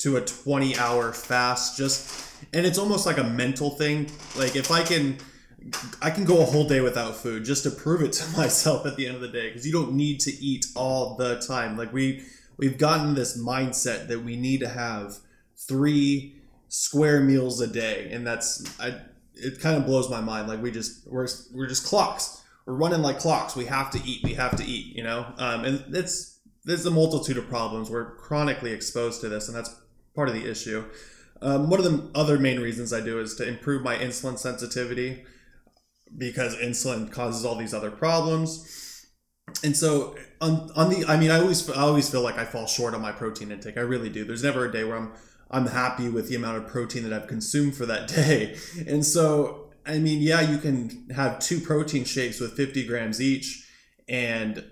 [0.00, 4.10] to a 20 hour fast, just and it's almost like a mental thing.
[4.36, 5.16] Like if I can
[6.02, 8.96] I can go a whole day without food just to prove it to myself at
[8.96, 11.76] the end of the day because you don't need to eat all the time.
[11.76, 12.24] Like we
[12.56, 15.18] we've gotten this mindset that we need to have
[15.56, 16.36] three
[16.68, 19.00] square meals a day, and that's I.
[19.36, 20.48] It kind of blows my mind.
[20.48, 22.42] Like we just we're we're just clocks.
[22.66, 23.56] We're running like clocks.
[23.56, 24.22] We have to eat.
[24.22, 24.94] We have to eat.
[24.94, 27.90] You know, um, and it's there's a multitude of problems.
[27.90, 29.74] We're chronically exposed to this, and that's
[30.14, 30.84] part of the issue.
[31.42, 35.24] Um, one of the other main reasons I do is to improve my insulin sensitivity
[36.16, 39.06] because insulin causes all these other problems.
[39.62, 42.66] And so on, on the I mean I always I always feel like I fall
[42.66, 43.76] short on my protein intake.
[43.76, 44.24] I really do.
[44.24, 45.12] There's never a day where I'm
[45.50, 48.56] I'm happy with the amount of protein that I've consumed for that day.
[48.86, 53.68] And so I mean, yeah, you can have two protein shakes with 50 grams each,
[54.08, 54.64] and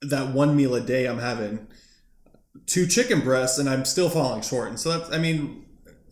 [0.00, 1.66] that one meal a day, I'm having
[2.64, 4.68] two chicken breasts, and I'm still falling short.
[4.68, 5.65] And so that's, I mean,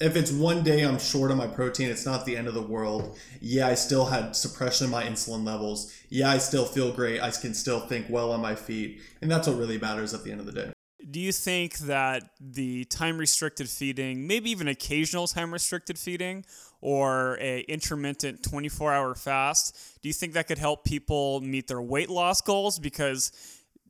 [0.05, 2.63] if it's one day I'm short on my protein, it's not the end of the
[2.63, 3.19] world.
[3.41, 5.95] Yeah, I still had suppression of my insulin levels.
[6.11, 7.23] Yeah, I still feel great.
[7.23, 9.01] I can still think well on my feet.
[9.23, 10.73] And that's what really matters at the end of the day.
[11.11, 16.45] Do you think that the time restricted feeding, maybe even occasional time restricted feeding,
[16.83, 21.81] or a intermittent 24 hour fast, do you think that could help people meet their
[21.81, 22.79] weight loss goals?
[22.79, 23.33] Because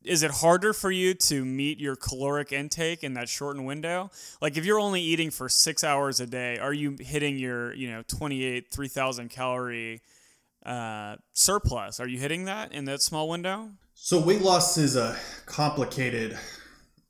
[0.04, 4.10] is it harder for you to meet your caloric intake in that shortened window?
[4.40, 7.90] Like if you're only eating for six hours a day, are you hitting your you
[7.90, 10.02] know 28 3000 calorie
[10.64, 12.00] uh, surplus?
[12.00, 13.70] Are you hitting that in that small window?
[13.94, 16.38] So weight loss is a complicated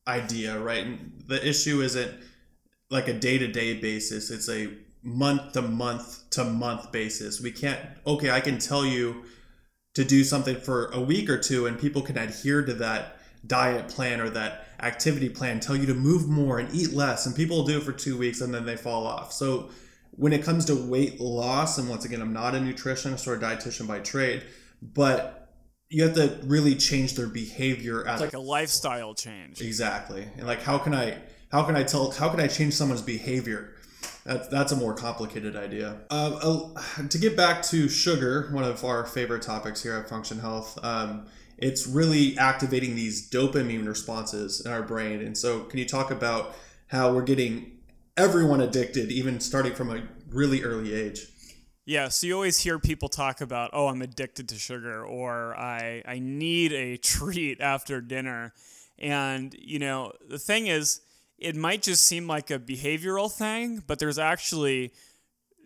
[0.06, 0.84] idea, right?
[0.84, 2.12] And the issue isn't
[2.90, 4.30] like a day to day basis.
[4.30, 4.68] It's a
[5.02, 7.40] month to month to month basis.
[7.40, 7.80] We can't.
[8.06, 9.24] Okay, I can tell you
[9.94, 13.88] to do something for a week or two and people can adhere to that diet
[13.88, 17.64] plan or that activity plan tell you to move more and eat less and people
[17.64, 19.32] do it for two weeks and then they fall off.
[19.32, 19.70] So
[20.16, 23.38] when it comes to weight loss and once again i'm not a nutritionist or a
[23.38, 24.44] dietitian by trade
[24.80, 25.44] but
[25.88, 29.60] you have to really change their behavior as like a lifestyle change.
[29.60, 30.26] Exactly.
[30.36, 31.18] And like how can i
[31.52, 33.73] how can i tell how can i change someone's behavior
[34.24, 35.98] that's that's a more complicated idea.
[36.10, 36.68] Uh,
[37.08, 41.26] to get back to sugar, one of our favorite topics here at Function Health, um,
[41.58, 45.20] it's really activating these dopamine responses in our brain.
[45.20, 46.56] And so, can you talk about
[46.88, 47.78] how we're getting
[48.16, 51.28] everyone addicted, even starting from a really early age?
[51.86, 56.02] Yeah, so you always hear people talk about, oh, I'm addicted to sugar, or I
[56.06, 58.54] I need a treat after dinner.
[58.98, 61.02] And you know, the thing is
[61.44, 64.92] it might just seem like a behavioral thing, but there's actually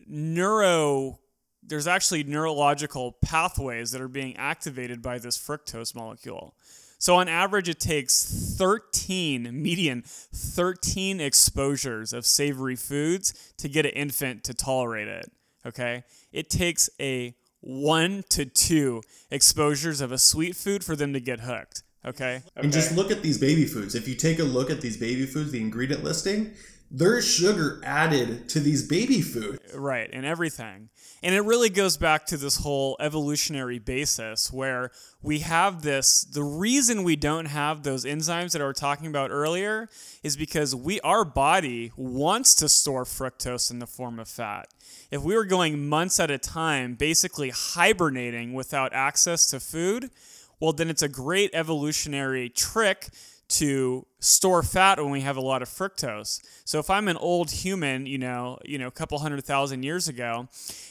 [0.06, 1.20] neuro
[1.62, 6.54] there's actually neurological pathways that are being activated by this fructose molecule.
[6.98, 13.92] So on average it takes 13 median 13 exposures of savory foods to get an
[13.92, 15.30] infant to tolerate it,
[15.64, 16.04] okay?
[16.32, 21.40] It takes a 1 to 2 exposures of a sweet food for them to get
[21.40, 21.82] hooked.
[22.08, 22.42] Okay.
[22.56, 23.94] And just look at these baby foods.
[23.94, 26.54] If you take a look at these baby foods, the ingredient listing,
[26.90, 29.58] there's sugar added to these baby foods.
[29.74, 30.88] Right, and everything.
[31.22, 34.90] And it really goes back to this whole evolutionary basis where
[35.20, 39.30] we have this the reason we don't have those enzymes that I was talking about
[39.30, 39.88] earlier
[40.22, 44.68] is because we our body wants to store fructose in the form of fat.
[45.10, 50.10] If we were going months at a time basically hibernating without access to food,
[50.60, 53.08] well, then it's a great evolutionary trick
[53.48, 56.40] to store fat when we have a lot of fructose.
[56.64, 60.06] So if I'm an old human, you know, you know, a couple hundred thousand years
[60.06, 60.48] ago,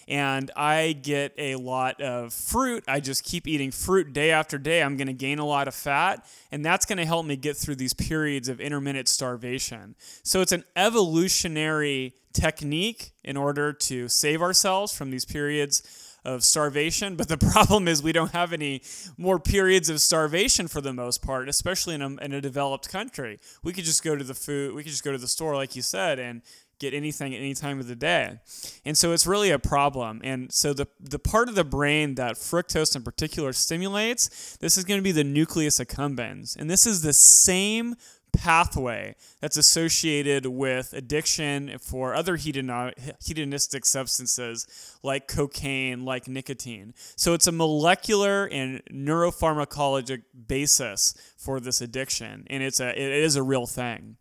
[0.07, 4.81] and I get a lot of fruit, I just keep eating fruit day after day,
[4.81, 7.57] I'm going to gain a lot of fat, and that's going to help me get
[7.57, 9.95] through these periods of intermittent starvation.
[10.23, 17.15] So it's an evolutionary technique in order to save ourselves from these periods of starvation.
[17.15, 18.83] But the problem is we don't have any
[19.17, 23.39] more periods of starvation for the most part, especially in a, in a developed country.
[23.63, 25.75] We could just go to the food, we could just go to the store, like
[25.75, 26.41] you said, and
[26.79, 28.39] get anything at any time of the day.
[28.85, 30.21] And so it's really a problem.
[30.23, 34.83] And so the, the part of the brain that fructose in particular stimulates, this is
[34.83, 36.55] going to be the nucleus accumbens.
[36.55, 37.95] And this is the same
[38.33, 46.93] pathway that's associated with addiction for other hedonistic substances like cocaine, like nicotine.
[47.15, 53.35] So it's a molecular and neuropharmacologic basis for this addiction, and it's a it is
[53.35, 54.17] a real thing.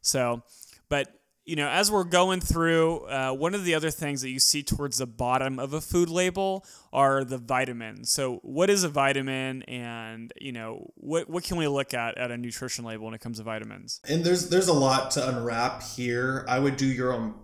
[0.00, 0.42] So,
[0.88, 1.08] but
[1.44, 4.62] you know, as we're going through, uh, one of the other things that you see
[4.62, 8.10] towards the bottom of a food label are the vitamins.
[8.10, 12.30] So, what is a vitamin, and you know, what what can we look at at
[12.30, 14.00] a nutrition label when it comes to vitamins?
[14.08, 16.46] And there's there's a lot to unwrap here.
[16.48, 17.34] I would do your own.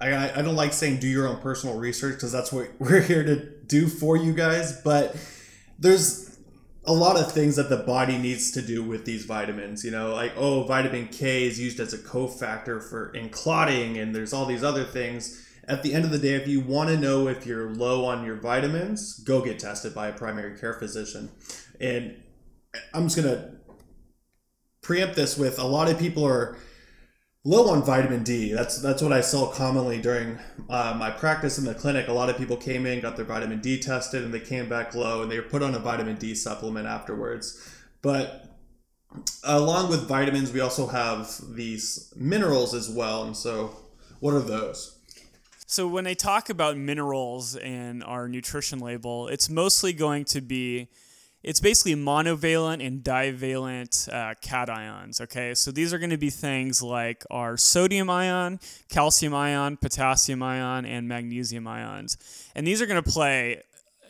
[0.00, 3.22] I I don't like saying do your own personal research because that's what we're here
[3.22, 3.36] to
[3.66, 4.80] do for you guys.
[4.82, 5.16] But
[5.78, 6.23] there's
[6.86, 9.84] a lot of things that the body needs to do with these vitamins.
[9.84, 14.14] You know, like oh, vitamin K is used as a cofactor for in clotting, and
[14.14, 15.40] there's all these other things.
[15.66, 18.24] At the end of the day, if you want to know if you're low on
[18.24, 21.30] your vitamins, go get tested by a primary care physician.
[21.80, 22.22] And
[22.92, 23.54] I'm just gonna
[24.82, 26.58] preempt this with a lot of people are
[27.44, 28.52] low on vitamin D.
[28.52, 30.38] That's that's what I saw commonly during
[30.68, 32.08] uh, my practice in the clinic.
[32.08, 34.94] A lot of people came in, got their vitamin D tested, and they came back
[34.94, 37.70] low, and they were put on a vitamin D supplement afterwards.
[38.02, 38.54] But
[39.44, 43.24] along with vitamins, we also have these minerals as well.
[43.24, 43.76] And so,
[44.20, 44.98] what are those?
[45.66, 50.88] So when they talk about minerals in our nutrition label, it's mostly going to be
[51.44, 55.20] it's basically monovalent and divalent uh, cations.
[55.20, 60.42] Okay, so these are going to be things like our sodium ion, calcium ion, potassium
[60.42, 62.16] ion, and magnesium ions.
[62.54, 63.62] And these are going to play,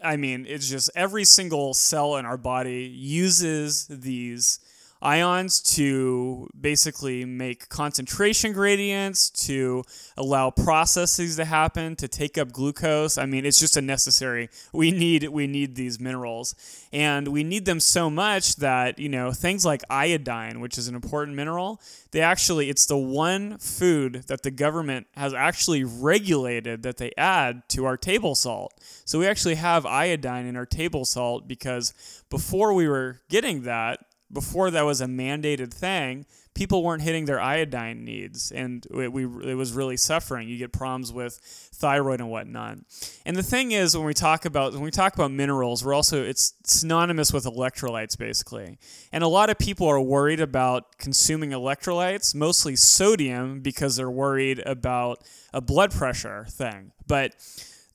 [0.02, 4.60] I mean, it's just every single cell in our body uses these
[5.04, 9.84] ions to basically make concentration gradients, to
[10.16, 13.18] allow processes to happen, to take up glucose.
[13.18, 14.48] I mean, it's just a necessary.
[14.72, 16.54] We need we need these minerals,
[16.92, 20.94] and we need them so much that you know things like iodine, which is an
[20.94, 21.80] important mineral.
[22.12, 27.68] They actually, it's the one food that the government has actually regulated that they add
[27.70, 28.72] to our table salt.
[29.04, 31.92] So we actually have iodine in our table salt because
[32.30, 33.98] before we were getting that,
[34.32, 39.24] before that was a mandated thing, people weren't hitting their iodine needs, and it, we
[39.24, 40.48] it was really suffering.
[40.48, 41.38] You get problems with
[41.74, 42.78] thyroid and whatnot.
[43.26, 46.22] And the thing is, when we talk about when we talk about minerals, we're also
[46.22, 48.78] it's synonymous with electrolytes basically.
[49.12, 54.62] And a lot of people are worried about consuming electrolytes, mostly sodium, because they're worried
[54.64, 55.22] about
[55.52, 57.34] a blood pressure thing, but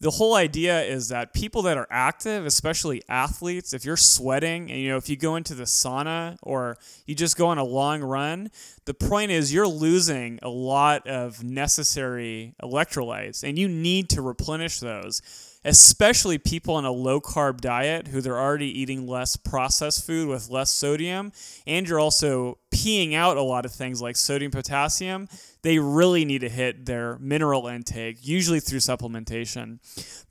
[0.01, 4.79] the whole idea is that people that are active, especially athletes, if you're sweating and
[4.79, 8.01] you know if you go into the sauna or you just go on a long
[8.01, 8.49] run,
[8.85, 14.79] the point is you're losing a lot of necessary electrolytes and you need to replenish
[14.79, 15.21] those
[15.65, 20.49] especially people on a low carb diet who they're already eating less processed food with
[20.49, 21.31] less sodium
[21.67, 25.27] and you're also peeing out a lot of things like sodium potassium
[25.61, 29.79] they really need to hit their mineral intake usually through supplementation.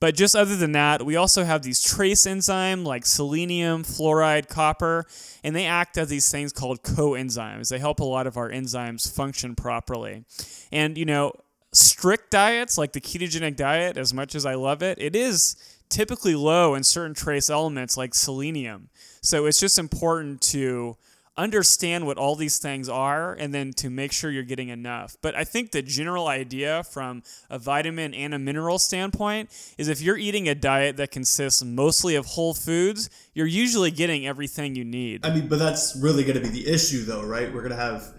[0.01, 5.05] But just other than that we also have these trace enzymes like selenium fluoride copper
[5.45, 7.69] and they act as these things called coenzymes.
[7.69, 10.25] They help a lot of our enzymes function properly.
[10.73, 11.33] And you know
[11.73, 15.57] strict diets like the ketogenic diet, as much as I love it, it is
[15.89, 18.89] typically low in certain trace elements like selenium.
[19.23, 20.97] So it's just important to
[21.37, 25.17] understand what all these things are and then to make sure you're getting enough.
[25.23, 29.49] But I think the general idea from a vitamin and a mineral standpoint
[29.79, 34.27] is if you're eating a diet that consists mostly of whole foods, you're usually getting
[34.27, 35.25] everything you need.
[35.25, 37.55] I mean, but that's really going to be the issue though, right?
[37.55, 38.15] We're going to have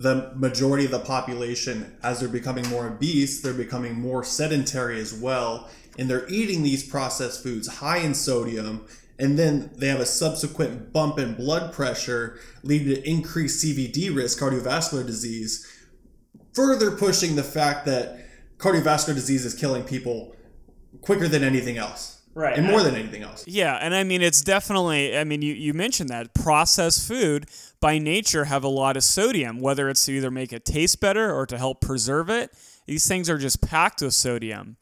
[0.00, 5.12] the majority of the population, as they're becoming more obese, they're becoming more sedentary as
[5.12, 5.68] well.
[5.98, 8.86] And they're eating these processed foods high in sodium.
[9.18, 14.38] And then they have a subsequent bump in blood pressure, leading to increased CVD risk,
[14.38, 15.70] cardiovascular disease,
[16.54, 18.24] further pushing the fact that
[18.56, 20.34] cardiovascular disease is killing people
[21.02, 22.22] quicker than anything else.
[22.32, 22.56] Right.
[22.56, 23.46] And more than anything else.
[23.46, 27.50] Yeah, and I mean it's definitely I mean you, you mentioned that processed food
[27.80, 31.34] by nature have a lot of sodium, whether it's to either make it taste better
[31.34, 32.52] or to help preserve it.
[32.86, 34.76] These things are just packed with sodium.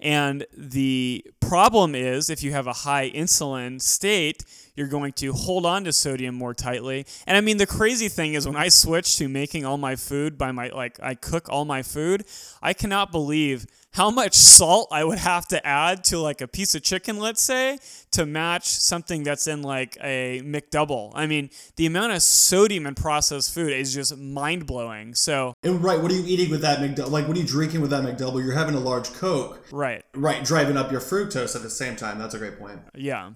[0.00, 4.44] And the problem is if you have a high insulin state,
[4.74, 7.06] you're going to hold on to sodium more tightly.
[7.26, 10.36] And I mean, the crazy thing is when I switch to making all my food
[10.36, 12.24] by my, like, I cook all my food,
[12.62, 16.74] I cannot believe how much salt I would have to add to like a piece
[16.74, 17.78] of chicken, let's say,
[18.10, 21.12] to match something that's in like a McDouble.
[21.14, 25.14] I mean, the amount of sodium in processed food is just mind blowing.
[25.14, 27.10] So, and right, what are you eating with that McDouble?
[27.10, 28.42] Like, what are you drinking with that McDouble?
[28.44, 29.64] You're having a large Coke.
[29.70, 30.04] Right.
[30.12, 32.18] Right, driving up your fructose at the same time.
[32.18, 32.80] That's a great point.
[32.96, 33.30] Yeah.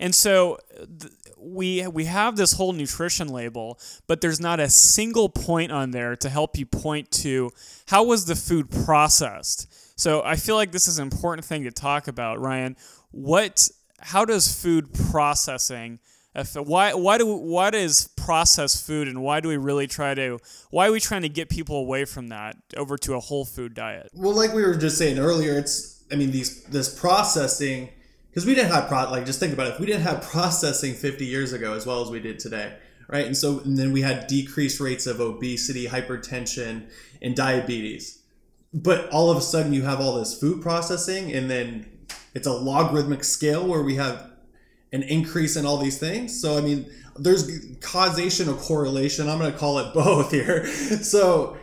[0.00, 3.78] And so th- we we have this whole nutrition label,
[4.08, 7.50] but there's not a single point on there to help you point to
[7.86, 9.72] how was the food processed.
[10.00, 12.76] So I feel like this is an important thing to talk about, Ryan.
[13.12, 13.68] What
[14.00, 16.00] how does food processing
[16.54, 20.38] why why do what is processed food and why do we really try to
[20.70, 23.74] why are we trying to get people away from that over to a whole food
[23.74, 24.10] diet?
[24.14, 27.90] Well, like we were just saying earlier, it's I mean these this processing
[28.30, 30.94] because we didn't have pro like just think about it if we didn't have processing
[30.94, 32.76] 50 years ago as well as we did today
[33.10, 33.26] right?
[33.26, 36.88] And so and then we had decreased rates of obesity hypertension
[37.20, 38.22] and diabetes.
[38.72, 41.86] But all of a sudden you have all this food processing and then
[42.34, 44.30] it's a logarithmic scale where we have
[44.92, 46.40] an increase in all these things.
[46.40, 47.50] So i mean there's
[47.80, 49.28] causation or correlation.
[49.28, 50.66] I'm going to call it both here.
[50.66, 51.56] So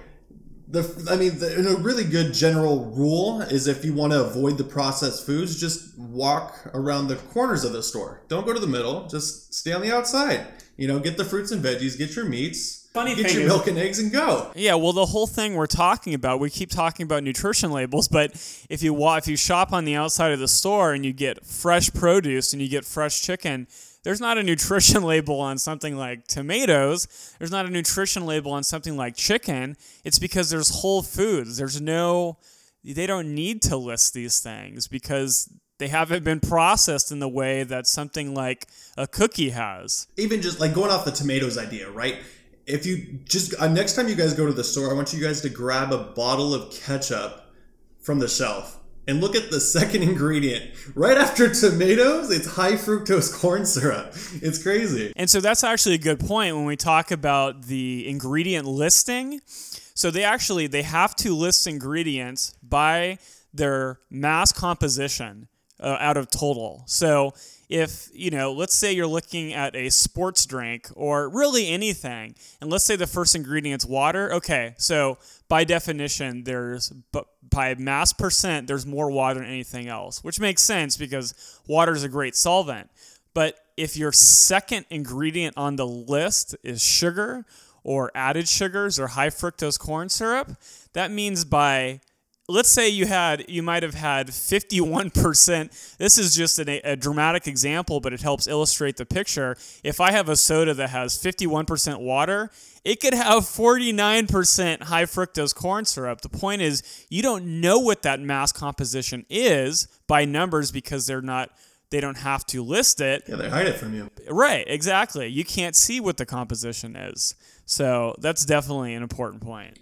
[0.68, 4.58] the I mean, the, a really good general rule is if you want to avoid
[4.58, 8.22] the processed foods, just walk around the corners of the store.
[8.28, 9.08] Don't go to the middle.
[9.08, 10.46] Just stay on the outside.
[10.76, 13.68] You know, get the fruits and veggies, get your meats, Funny get your is- milk
[13.68, 14.52] and eggs, and go.
[14.56, 18.32] Yeah, well, the whole thing we're talking about, we keep talking about nutrition labels, but
[18.70, 21.92] if you if you shop on the outside of the store and you get fresh
[21.94, 23.68] produce and you get fresh chicken,
[24.04, 27.36] there's not a nutrition label on something like tomatoes.
[27.40, 29.76] There's not a nutrition label on something like chicken.
[30.04, 31.58] It's because there's whole foods.
[31.58, 32.38] There's no
[32.84, 37.64] they don't need to list these things because they haven't been processed in the way
[37.64, 40.08] that something like a cookie has.
[40.18, 42.18] Even just like going off the tomatoes idea, right?
[42.66, 45.22] If you just uh, next time you guys go to the store, I want you
[45.22, 47.54] guys to grab a bottle of ketchup
[48.00, 50.72] from the shelf and look at the second ingredient.
[50.96, 54.14] Right after tomatoes, it's high fructose corn syrup.
[54.42, 55.14] It's crazy.
[55.16, 59.42] And so that's actually a good point when we talk about the ingredient listing.
[59.46, 63.20] So they actually they have to list ingredients by
[63.54, 65.48] their mass composition
[65.80, 66.84] uh, out of total.
[66.86, 67.34] So
[67.70, 72.70] if you know, let's say you're looking at a sports drink or really anything, and
[72.70, 74.34] let's say the first ingredient's water.
[74.34, 75.18] Okay, so
[75.50, 80.62] by definition, there's but by mass percent, there's more water than anything else, which makes
[80.62, 81.34] sense because
[81.68, 82.90] water is a great solvent.
[83.34, 87.46] But if your second ingredient on the list is sugar
[87.84, 90.58] or added sugars or high fructose corn syrup,
[90.94, 92.02] that means by
[92.50, 97.46] let's say you had you might have had 51% this is just an, a dramatic
[97.46, 99.56] example but it helps illustrate the picture.
[99.84, 102.50] If i have a soda that has 51% water
[102.86, 106.22] it could have 49% high fructose corn syrup.
[106.22, 111.22] The point is you don't know what that mass composition is by numbers because they're
[111.22, 111.50] not
[111.90, 113.24] they don't have to list it.
[113.28, 114.10] Yeah, they hide it from you.
[114.30, 115.28] right exactly.
[115.28, 117.36] You can't see what the composition is.
[117.66, 119.78] So that's definitely an important point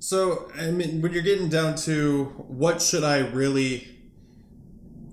[0.00, 3.86] So, I mean, when you're getting down to what should I really,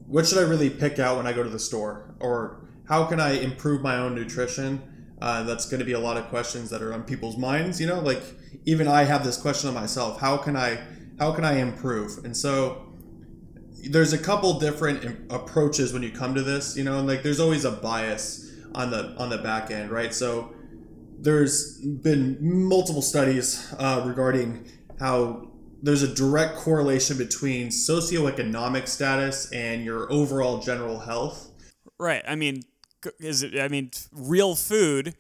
[0.08, 3.20] what should I really pick out when I go to the store, or how can
[3.20, 4.82] I improve my own nutrition?
[5.22, 7.82] Uh, that's going to be a lot of questions that are on people's minds.
[7.82, 8.24] You know, like
[8.64, 10.80] even I have this question of myself: How can I,
[11.20, 12.24] how can I improve?
[12.24, 12.94] And so,
[13.90, 16.78] there's a couple different approaches when you come to this.
[16.78, 20.14] You know, and like there's always a bias on the on the back end, right?
[20.14, 20.54] So
[21.20, 25.50] there's been multiple studies uh, regarding how
[25.82, 31.52] there's a direct correlation between socioeconomic status and your overall general health.
[32.00, 32.24] Right.
[32.28, 32.64] I mean,
[33.20, 33.60] is it?
[33.60, 35.16] I mean, real food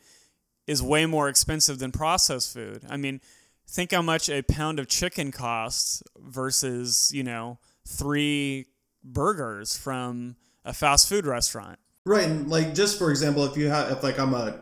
[0.65, 2.83] is way more expensive than processed food.
[2.89, 3.21] I mean,
[3.67, 8.67] think how much a pound of chicken costs versus you know three
[9.03, 11.79] burgers from a fast food restaurant.
[12.05, 14.59] Right, and like just for example, if you have, if like I'm a,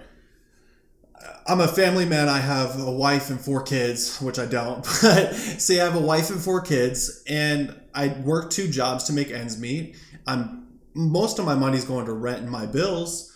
[1.47, 2.27] I'm a family man.
[2.27, 4.85] I have a wife and four kids, which I don't.
[5.01, 9.13] But say I have a wife and four kids, and I work two jobs to
[9.13, 9.95] make ends meet.
[10.25, 13.31] I'm most of my money's going to rent and my bills.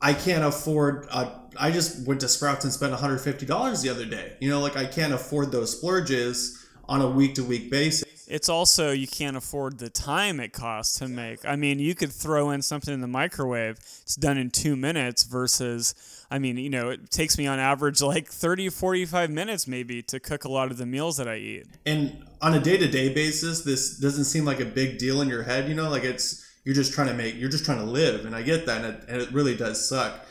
[0.00, 1.06] I can't afford.
[1.10, 4.36] Uh, I just went to Sprouts and spent 150 dollars the other day.
[4.40, 8.04] You know, like I can't afford those splurges on a week to week basis.
[8.28, 11.44] It's also you can't afford the time it costs to make.
[11.44, 13.76] I mean, you could throw in something in the microwave.
[14.02, 18.00] It's done in 2 minutes versus I mean, you know, it takes me on average
[18.00, 21.66] like 30 45 minutes maybe to cook a lot of the meals that I eat.
[21.84, 25.68] And on a day-to-day basis, this doesn't seem like a big deal in your head,
[25.68, 28.34] you know, like it's you're just trying to make you're just trying to live and
[28.34, 30.24] I get that and it, and it really does suck.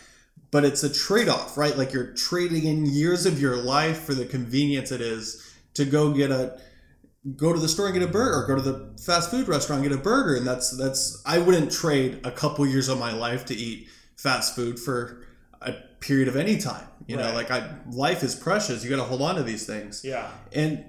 [0.50, 1.78] But it's a trade-off, right?
[1.78, 6.14] Like you're trading in years of your life for the convenience it is to go
[6.14, 6.60] get a
[7.36, 9.84] go to the store and get a burger or go to the fast food restaurant
[9.84, 13.14] and get a burger and that's that's I wouldn't trade a couple years of my
[13.14, 13.88] life to eat
[14.18, 15.28] fast food for
[15.62, 17.28] a period of any time you right.
[17.28, 20.30] know like I life is precious you got to hold on to these things yeah
[20.52, 20.84] and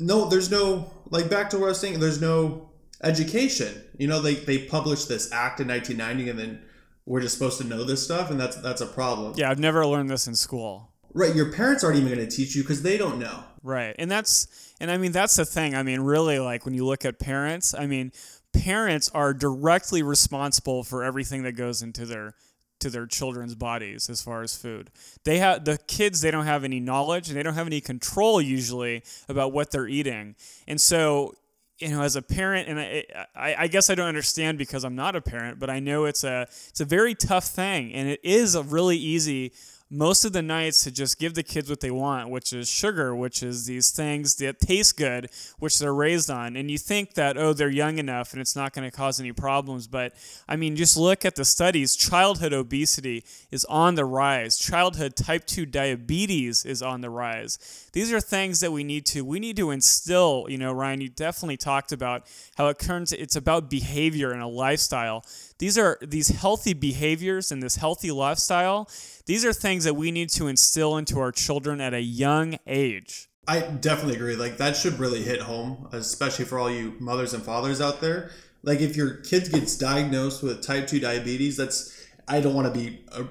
[0.00, 2.70] no there's no like back to what I was saying there's no
[3.02, 6.62] education you know they they published this act in 1990 and then
[7.04, 9.86] we're just supposed to know this stuff and that's that's a problem yeah I've never
[9.86, 12.98] learned this in school Right, your parents aren't even going to teach you because they
[12.98, 13.42] don't know.
[13.62, 15.74] Right, and that's and I mean that's the thing.
[15.74, 18.12] I mean, really, like when you look at parents, I mean,
[18.52, 22.34] parents are directly responsible for everything that goes into their
[22.80, 24.90] to their children's bodies as far as food.
[25.24, 28.40] They have the kids they don't have any knowledge and they don't have any control
[28.40, 30.36] usually about what they're eating.
[30.66, 31.34] And so,
[31.78, 33.04] you know, as a parent and I,
[33.34, 36.24] I, I guess I don't understand because I'm not a parent, but I know it's
[36.24, 39.52] a it's a very tough thing and it is a really easy
[39.88, 43.14] most of the nights to just give the kids what they want, which is sugar,
[43.14, 46.56] which is these things that taste good, which they're raised on.
[46.56, 49.32] And you think that, oh, they're young enough and it's not going to cause any
[49.32, 49.86] problems.
[49.86, 50.14] But
[50.48, 51.94] I mean, just look at the studies.
[51.94, 57.88] Childhood obesity is on the rise, childhood type 2 diabetes is on the rise.
[57.92, 60.46] These are things that we need to, we need to instill.
[60.48, 62.26] You know, Ryan, you definitely talked about
[62.56, 65.24] how it turns, it's about behavior and a lifestyle.
[65.58, 68.88] These are these healthy behaviors and this healthy lifestyle.
[69.24, 73.28] These are things that we need to instill into our children at a young age.
[73.48, 74.36] I definitely agree.
[74.36, 78.30] Like that should really hit home, especially for all you mothers and fathers out there.
[78.62, 82.78] Like if your kid gets diagnosed with type 2 diabetes, that's I don't want to
[82.78, 83.24] be uh,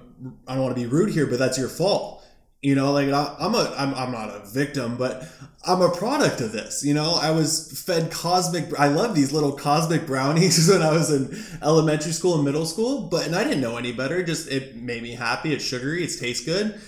[0.47, 2.24] I don't want to be rude here, but that's your fault.
[2.65, 5.23] You know, like I, I'm a I'm, I'm not a victim, but
[5.67, 6.83] I'm a product of this.
[6.83, 8.73] You know, I was fed cosmic.
[8.79, 13.01] I love these little cosmic brownies when I was in elementary school and middle school,
[13.01, 14.23] but and I didn't know any better.
[14.23, 15.53] Just it made me happy.
[15.53, 16.03] It's sugary.
[16.03, 16.81] It tastes good.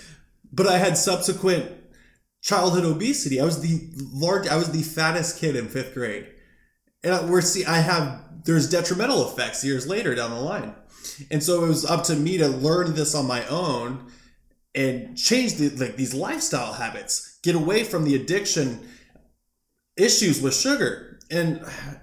[0.52, 1.70] But I had subsequent
[2.42, 3.40] childhood obesity.
[3.40, 4.48] I was the large.
[4.48, 6.26] I was the fattest kid in fifth grade,
[7.04, 7.64] and we're see.
[7.64, 10.74] I have there's detrimental effects years later down the line,
[11.30, 14.10] and so it was up to me to learn this on my own
[14.78, 18.88] and change the, like these lifestyle habits get away from the addiction
[19.96, 21.18] issues with sugar.
[21.30, 21.60] And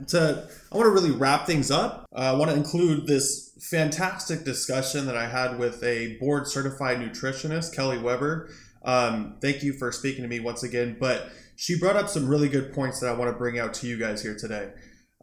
[0.09, 4.43] to i want to really wrap things up uh, i want to include this fantastic
[4.43, 8.51] discussion that i had with a board certified nutritionist kelly weber.
[8.83, 12.49] Um, thank you for speaking to me once again but she brought up some really
[12.49, 14.69] good points that i want to bring out to you guys here today.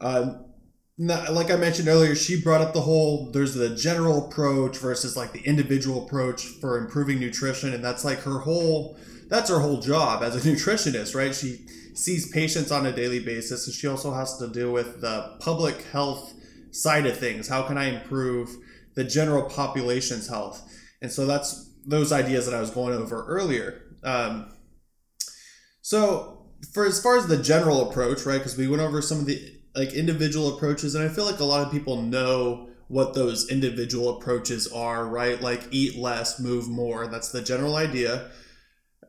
[0.01, 0.52] Um,
[0.99, 5.33] like I mentioned earlier, she brought up the whole there's the general approach versus like
[5.33, 8.97] the individual approach for improving nutrition, and that's like her whole
[9.29, 11.35] that's her whole job as a nutritionist, right?
[11.35, 15.37] She sees patients on a daily basis, and she also has to deal with the
[15.41, 16.35] public health
[16.71, 17.49] side of things.
[17.49, 18.57] How can I improve
[18.95, 20.63] the general population's health?
[21.01, 23.83] And so that's those ideas that I was going over earlier.
[24.05, 24.53] Um,
[25.81, 28.39] so for as far as the general approach, right?
[28.39, 31.45] Because we went over some of the like individual approaches and i feel like a
[31.45, 35.41] lot of people know what those individual approaches are right?
[35.41, 37.07] Like eat less move more.
[37.07, 38.31] That's the general idea.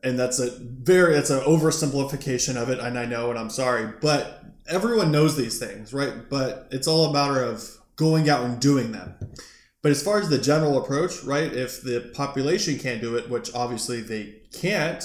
[0.02, 3.90] And that's a very it's an oversimplification of it and i know and i'm sorry
[4.00, 6.30] but everyone knows these things right?
[6.30, 7.62] But it's all a matter of
[7.96, 9.16] going out and doing them.
[9.82, 13.54] But as far as the general approach right if the population can't do it which
[13.54, 15.04] obviously they can't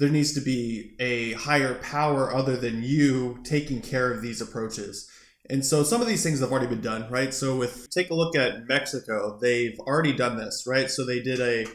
[0.00, 5.08] there needs to be a higher power other than you taking care of these approaches.
[5.50, 7.34] And so some of these things have already been done, right?
[7.34, 10.90] So with take a look at Mexico, they've already done this, right?
[10.90, 11.66] So they did a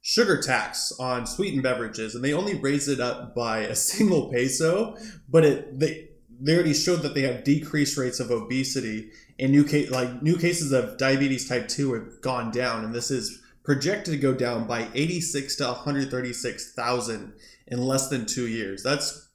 [0.00, 4.96] sugar tax on sweetened beverages and they only raised it up by a single peso,
[5.28, 6.08] but it they
[6.40, 10.38] they already showed that they have decreased rates of obesity and new case like new
[10.38, 14.66] cases of diabetes type 2 have gone down and this is projected to go down
[14.66, 17.32] by 86 to 136,000
[17.66, 18.82] in less than two years.
[18.82, 19.28] That's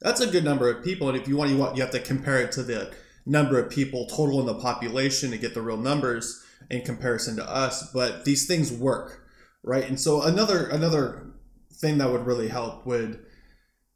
[0.00, 1.08] that's a good number of people.
[1.08, 2.92] And if you want, you want you have to compare it to the
[3.24, 7.48] number of people total in the population to get the real numbers in comparison to
[7.48, 7.90] us.
[7.92, 9.26] But these things work,
[9.62, 9.88] right?
[9.88, 11.32] And so another another
[11.72, 13.24] thing that would really help would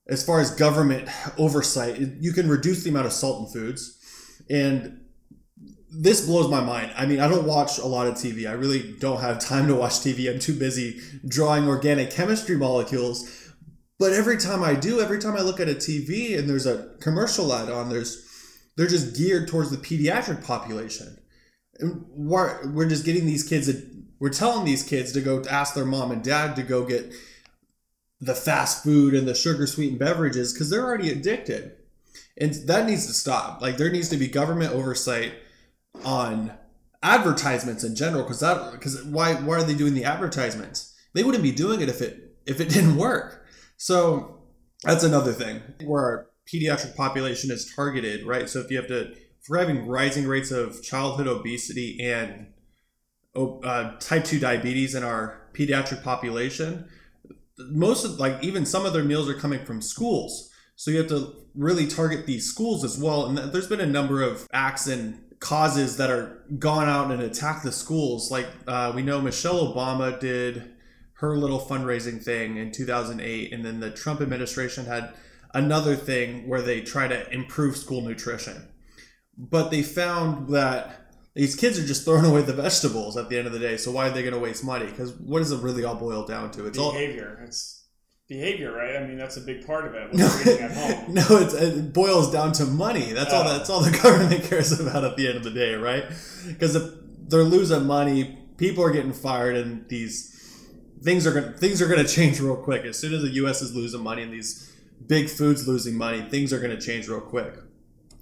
[0.08, 3.96] as far as government oversight, you can reduce the amount of salt in foods.
[4.50, 5.00] And
[5.92, 6.92] this blows my mind.
[6.96, 8.48] I mean, I don't watch a lot of TV.
[8.48, 10.32] I really don't have time to watch TV.
[10.32, 13.49] I'm too busy drawing organic chemistry molecules.
[14.00, 16.94] But every time I do, every time I look at a TV and there's a
[17.00, 18.26] commercial ad on, there's
[18.74, 21.18] they're just geared towards the pediatric population.
[21.78, 23.70] And we're, we're just getting these kids,
[24.18, 27.12] we're telling these kids to go ask their mom and dad to go get
[28.22, 31.76] the fast food and the sugar sweetened beverages because they're already addicted.
[32.38, 33.60] And that needs to stop.
[33.60, 35.34] Like there needs to be government oversight
[36.06, 36.52] on
[37.02, 40.94] advertisements in general because that because why why are they doing the advertisements?
[41.12, 43.39] They wouldn't be doing it if it if it didn't work.
[43.80, 44.42] So
[44.82, 48.46] that's another thing where our pediatric population is targeted, right?
[48.46, 52.48] So if you have to if we're having rising rates of childhood obesity and
[53.34, 56.90] uh, type 2 diabetes in our pediatric population
[57.70, 60.50] most of like even some of their meals are coming from schools.
[60.76, 63.26] So you have to really target these schools as well.
[63.26, 67.62] And there's been a number of acts and causes that are gone out and attack
[67.62, 68.30] the schools.
[68.30, 70.70] Like uh, we know michelle obama did
[71.20, 75.12] her little fundraising thing in 2008 and then the trump administration had
[75.54, 78.68] another thing where they try to improve school nutrition
[79.36, 81.00] but they found that
[81.34, 83.76] these kids are just throwing away the vegetables at the end of the day.
[83.76, 84.86] So why are they going to waste money?
[84.86, 86.66] Because what does it really all boil down to?
[86.66, 87.38] It's behavior.
[87.38, 87.46] All...
[87.46, 87.86] It's
[88.28, 88.96] behavior, right?
[88.96, 90.10] I mean, that's a big part of it.
[90.12, 91.14] When you're eating at home.
[91.14, 93.12] No, no it boils down to money.
[93.12, 93.44] That's all.
[93.44, 96.04] That's all the government cares about at the end of the day, right?
[96.46, 96.92] Because if
[97.28, 100.29] they're losing money, people are getting fired, and these
[101.02, 102.84] things are gonna things are to change real quick.
[102.84, 103.62] As soon as the U.S.
[103.62, 104.72] is losing money and these
[105.06, 107.54] big foods losing money, things are to change real quick.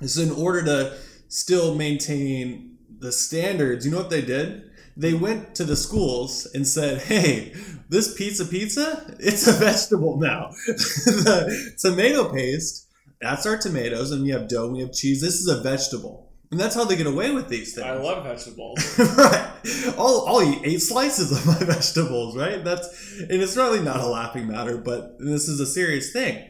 [0.07, 0.99] So in order to
[1.29, 4.71] still maintain the standards, you know what they did?
[4.97, 7.53] They went to the schools and said, "Hey,
[7.89, 10.51] this pizza pizza, it's a vegetable now.
[10.67, 12.87] the tomato paste,
[13.21, 15.21] that's our tomatoes, and we have dough, we have cheese.
[15.21, 17.87] This is a vegetable." And that's how they get away with these things.
[17.87, 18.99] I love vegetables.
[19.19, 19.51] right.
[19.99, 22.65] I'll, I'll eat eight slices of my vegetables, right?
[22.65, 26.49] That's and it's really not a laughing matter, but this is a serious thing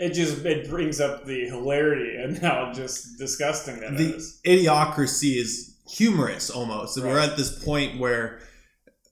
[0.00, 4.40] it just it brings up the hilarity and how just disgusting that the is.
[4.46, 6.96] idiocracy is humorous almost.
[6.96, 7.12] And right.
[7.12, 8.40] we're at this point where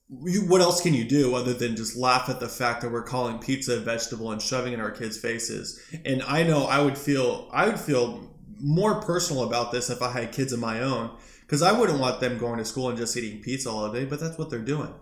[0.08, 3.02] you, what else can you do other than just laugh at the fact that we're
[3.02, 5.78] calling pizza a vegetable and shoving it in our kids' faces?
[6.06, 10.10] And I know I would feel I would feel more personal about this if I
[10.10, 11.10] had kids of my own
[11.42, 14.04] because I wouldn't want them going to school and just eating pizza all day.
[14.04, 14.92] But that's what they're doing.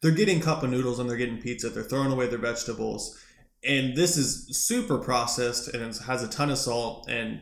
[0.00, 1.70] They're getting cup of noodles and they're getting pizza.
[1.70, 3.18] They're throwing away their vegetables,
[3.64, 7.40] and this is super processed and it has a ton of salt and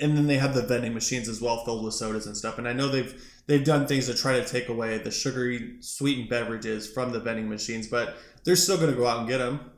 [0.00, 2.68] and then they have the vending machines as well filled with sodas and stuff and
[2.68, 6.90] i know they've they've done things to try to take away the sugary sweetened beverages
[6.90, 9.70] from the vending machines but they're still going to go out and get them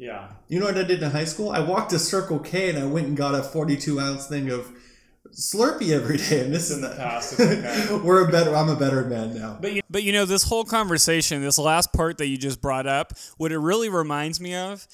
[0.00, 2.78] yeah you know what i did in high school i walked to circle k and
[2.78, 4.72] i went and got a 42 ounce thing of
[5.32, 7.34] Slurpee every day, and this is in the past.
[7.40, 8.00] Okay.
[8.02, 8.54] We're a better.
[8.54, 9.58] I'm a better man now.
[9.60, 12.88] But you, but you know this whole conversation, this last part that you just brought
[12.88, 14.88] up, what it really reminds me of,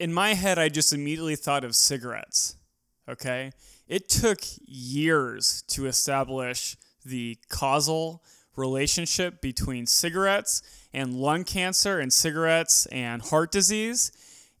[0.00, 2.56] in my head, I just immediately thought of cigarettes.
[3.08, 3.52] Okay,
[3.86, 8.24] it took years to establish the causal
[8.56, 14.12] relationship between cigarettes and lung cancer and cigarettes and heart disease.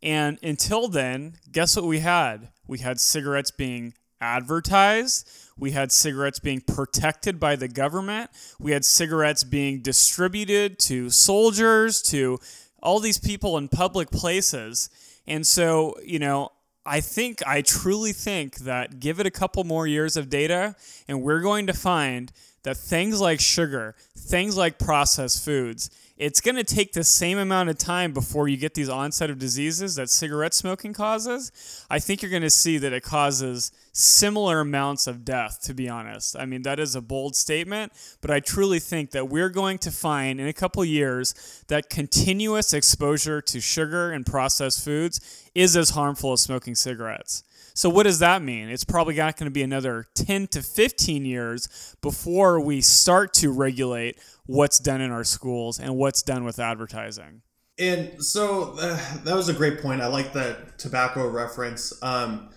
[0.02, 2.48] And until then, guess what we had?
[2.66, 5.28] We had cigarettes being advertised.
[5.58, 8.30] We had cigarettes being protected by the government.
[8.58, 12.38] We had cigarettes being distributed to soldiers, to
[12.82, 14.88] all these people in public places.
[15.26, 16.52] And so, you know,
[16.86, 20.74] I think, I truly think that give it a couple more years of data,
[21.06, 22.32] and we're going to find
[22.62, 27.70] that things like sugar, things like processed foods, it's going to take the same amount
[27.70, 31.86] of time before you get these onset of diseases that cigarette smoking causes.
[31.88, 35.88] I think you're going to see that it causes similar amounts of death, to be
[35.88, 36.36] honest.
[36.36, 39.92] I mean, that is a bold statement, but I truly think that we're going to
[39.92, 45.90] find in a couple years that continuous exposure to sugar and processed foods is as
[45.90, 47.44] harmful as smoking cigarettes.
[47.78, 48.70] So, what does that mean?
[48.70, 53.52] It's probably not going to be another 10 to 15 years before we start to
[53.52, 57.42] regulate what's done in our schools and what's done with advertising.
[57.78, 60.00] And so uh, that was a great point.
[60.00, 61.92] I like that tobacco reference.
[62.02, 62.50] Um,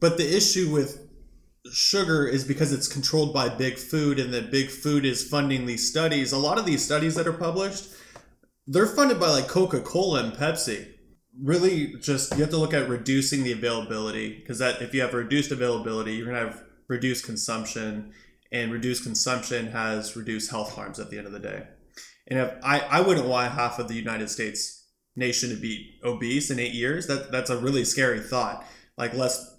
[0.00, 1.08] but the issue with
[1.72, 5.88] sugar is because it's controlled by big food and that big food is funding these
[5.88, 6.32] studies.
[6.32, 7.90] A lot of these studies that are published,
[8.66, 10.94] they're funded by like Coca Cola and Pepsi
[11.42, 15.14] really just you have to look at reducing the availability because that if you have
[15.14, 18.12] reduced availability you're going to have reduced consumption
[18.52, 21.66] and reduced consumption has reduced health harms at the end of the day.
[22.28, 24.80] And if i i wouldn't want half of the united states
[25.16, 27.06] nation to be obese in eight years.
[27.06, 28.66] That that's a really scary thought.
[28.96, 29.56] Like less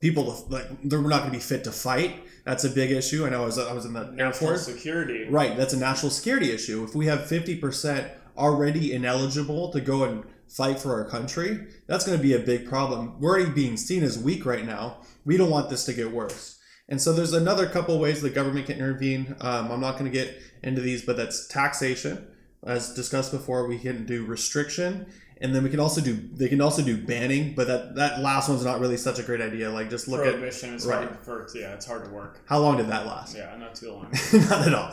[0.00, 2.22] people to, like they're not going to be fit to fight.
[2.44, 3.26] That's a big issue.
[3.26, 4.66] I know i was, I was in the national air force.
[4.66, 5.26] security.
[5.28, 6.84] Right that's a national security issue.
[6.84, 12.18] If we have 50% already ineligible to go and fight for our country, that's going
[12.18, 13.20] to be a big problem.
[13.20, 14.98] We're already being seen as weak right now.
[15.24, 16.58] We don't want this to get worse.
[16.88, 19.36] And so there's another couple ways the government can intervene.
[19.40, 22.26] Um, I'm not going to get into these, but that's taxation.
[22.64, 25.06] As discussed before, we can do restriction,
[25.40, 27.54] and then we can also do they can also do banning.
[27.54, 29.70] But that that last one's not really such a great idea.
[29.70, 31.08] Like just look Prohibition at is right.
[31.08, 32.42] hard for yeah, it's hard to work.
[32.44, 33.34] how long did that last?
[33.34, 34.12] Yeah, not too long.
[34.50, 34.90] not at all.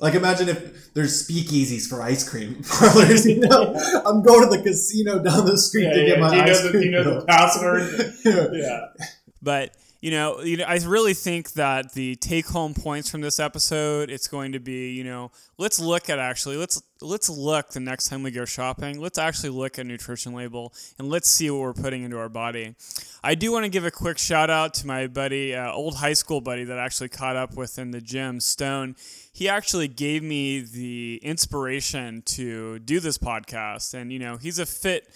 [0.00, 3.26] Like imagine if there's speakeasies for ice cream parlors.
[3.26, 3.74] You know,
[4.04, 6.62] I'm going to the casino down the street to get my do you know ice
[6.62, 6.82] the, cream.
[6.82, 8.14] do you know the password?
[8.24, 8.46] Yeah.
[8.52, 9.06] yeah.
[9.42, 14.10] But you know, you know, I really think that the take-home points from this episode,
[14.10, 18.08] it's going to be, you know, let's look at actually, let's let's look the next
[18.08, 19.00] time we go shopping.
[19.00, 22.74] Let's actually look at nutrition label and let's see what we're putting into our body.
[23.22, 26.12] I do want to give a quick shout out to my buddy, uh, old high
[26.12, 28.96] school buddy that I actually caught up with in the gym, Stone.
[29.34, 34.64] He actually gave me the inspiration to do this podcast, and you know, he's a
[34.64, 35.10] fit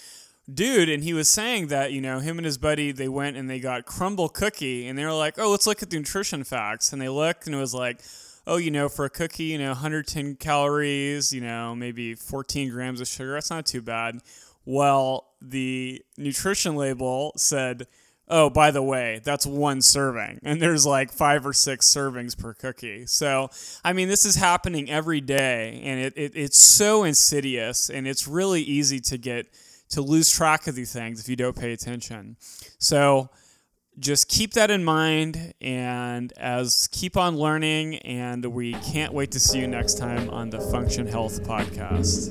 [0.52, 0.88] dude.
[0.88, 3.60] And he was saying that you know him and his buddy they went and they
[3.60, 6.92] got Crumbl cookie and they were like oh let's look at the nutrition facts.
[6.92, 8.00] And they looked and it was like
[8.44, 13.00] oh you know for a cookie you know 110 calories you know maybe 14 grams
[13.00, 14.18] of sugar that's not too bad.
[14.64, 17.86] Well the nutrition label said
[18.28, 22.52] oh by the way that's one serving and there's like five or six servings per
[22.54, 23.48] cookie so
[23.84, 28.28] i mean this is happening every day and it, it, it's so insidious and it's
[28.28, 29.46] really easy to get
[29.90, 32.36] to lose track of these things if you don't pay attention.
[32.78, 33.30] So
[33.98, 39.40] just keep that in mind and as keep on learning and we can't wait to
[39.40, 42.28] see you next time on the Function Health podcast.